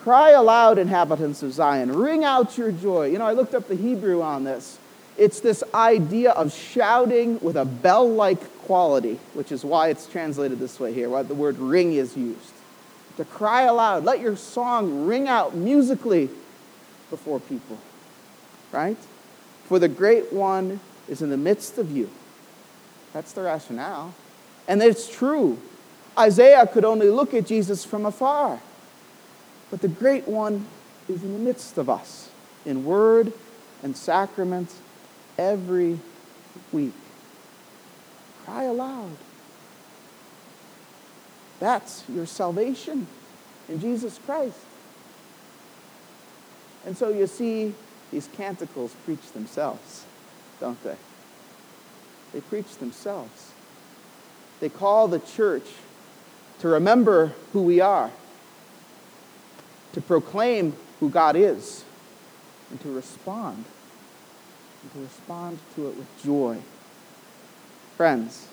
Cry 0.00 0.30
aloud, 0.30 0.78
inhabitants 0.78 1.42
of 1.42 1.52
Zion. 1.52 1.92
Ring 1.92 2.24
out 2.24 2.58
your 2.58 2.72
joy. 2.72 3.06
You 3.06 3.18
know, 3.18 3.26
I 3.26 3.32
looked 3.32 3.54
up 3.54 3.68
the 3.68 3.74
Hebrew 3.74 4.22
on 4.22 4.44
this. 4.44 4.78
It's 5.16 5.40
this 5.40 5.64
idea 5.72 6.32
of 6.32 6.52
shouting 6.52 7.40
with 7.40 7.56
a 7.56 7.64
bell 7.64 8.08
like 8.08 8.58
quality, 8.64 9.18
which 9.34 9.50
is 9.50 9.64
why 9.64 9.88
it's 9.88 10.06
translated 10.06 10.58
this 10.58 10.78
way 10.78 10.92
here, 10.92 11.08
why 11.08 11.22
the 11.22 11.34
word 11.34 11.58
ring 11.58 11.94
is 11.94 12.16
used 12.16 12.55
to 13.16 13.24
cry 13.24 13.62
aloud. 13.62 14.04
Let 14.04 14.20
your 14.20 14.36
song 14.36 15.06
ring 15.06 15.28
out 15.28 15.54
musically 15.54 16.28
before 17.10 17.40
people, 17.40 17.78
right? 18.72 18.98
For 19.64 19.78
the 19.78 19.88
great 19.88 20.32
one 20.32 20.80
is 21.08 21.22
in 21.22 21.30
the 21.30 21.36
midst 21.36 21.78
of 21.78 21.90
you. 21.90 22.10
That's 23.12 23.32
the 23.32 23.42
rationale. 23.42 24.14
And 24.68 24.82
it's 24.82 25.08
true. 25.08 25.58
Isaiah 26.18 26.66
could 26.66 26.84
only 26.84 27.10
look 27.10 27.34
at 27.34 27.46
Jesus 27.46 27.84
from 27.84 28.06
afar. 28.06 28.60
But 29.70 29.80
the 29.80 29.88
great 29.88 30.28
one 30.28 30.66
is 31.08 31.22
in 31.22 31.32
the 31.32 31.38
midst 31.38 31.78
of 31.78 31.88
us 31.88 32.30
in 32.64 32.84
word 32.84 33.32
and 33.82 33.96
sacrament 33.96 34.72
every 35.38 35.98
week. 36.72 36.94
Cry 38.44 38.64
aloud. 38.64 39.16
That's 41.60 42.04
your 42.08 42.26
salvation 42.26 43.06
in 43.68 43.80
Jesus 43.80 44.18
Christ. 44.24 44.58
And 46.84 46.96
so 46.96 47.08
you 47.08 47.26
see, 47.26 47.74
these 48.12 48.28
canticles 48.36 48.94
preach 49.04 49.32
themselves, 49.32 50.04
don't 50.60 50.82
they? 50.84 50.96
They 52.32 52.40
preach 52.40 52.76
themselves. 52.76 53.52
They 54.60 54.68
call 54.68 55.08
the 55.08 55.18
church 55.18 55.66
to 56.60 56.68
remember 56.68 57.32
who 57.52 57.62
we 57.62 57.80
are, 57.80 58.10
to 59.92 60.00
proclaim 60.00 60.74
who 61.00 61.10
God 61.10 61.36
is, 61.36 61.84
and 62.70 62.80
to 62.80 62.92
respond, 62.92 63.64
and 64.82 64.92
to 64.92 64.98
respond 65.00 65.58
to 65.74 65.88
it 65.88 65.96
with 65.96 66.22
joy. 66.22 66.58
Friends, 67.96 68.48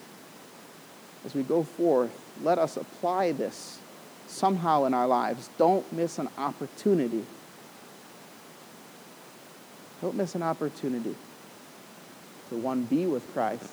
as 1.25 1.33
we 1.33 1.43
go 1.43 1.63
forth, 1.63 2.11
let 2.41 2.57
us 2.57 2.77
apply 2.77 3.31
this 3.31 3.79
somehow 4.27 4.85
in 4.85 4.93
our 4.93 5.07
lives. 5.07 5.49
Don't 5.57 5.91
miss 5.93 6.19
an 6.19 6.29
opportunity. 6.37 7.25
Don't 10.01 10.15
miss 10.15 10.35
an 10.35 10.43
opportunity 10.43 11.15
to 12.49 12.57
one, 12.57 12.83
be 12.83 13.05
with 13.05 13.31
Christ, 13.33 13.71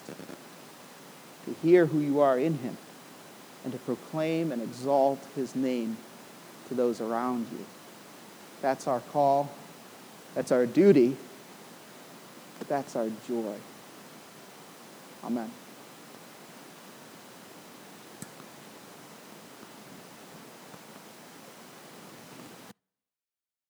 to 1.45 1.55
hear 1.63 1.87
who 1.87 1.99
you 1.99 2.21
are 2.21 2.39
in 2.39 2.59
Him, 2.59 2.77
and 3.65 3.73
to 3.73 3.79
proclaim 3.81 4.53
and 4.53 4.63
exalt 4.63 5.19
His 5.35 5.57
name 5.57 5.97
to 6.69 6.75
those 6.75 7.01
around 7.01 7.47
you. 7.53 7.65
That's 8.63 8.87
our 8.87 9.01
call. 9.13 9.51
That's 10.35 10.53
our 10.53 10.67
duty. 10.67 11.17
That's 12.69 12.95
our 12.95 13.09
joy. 13.27 13.57
Amen. 15.25 15.51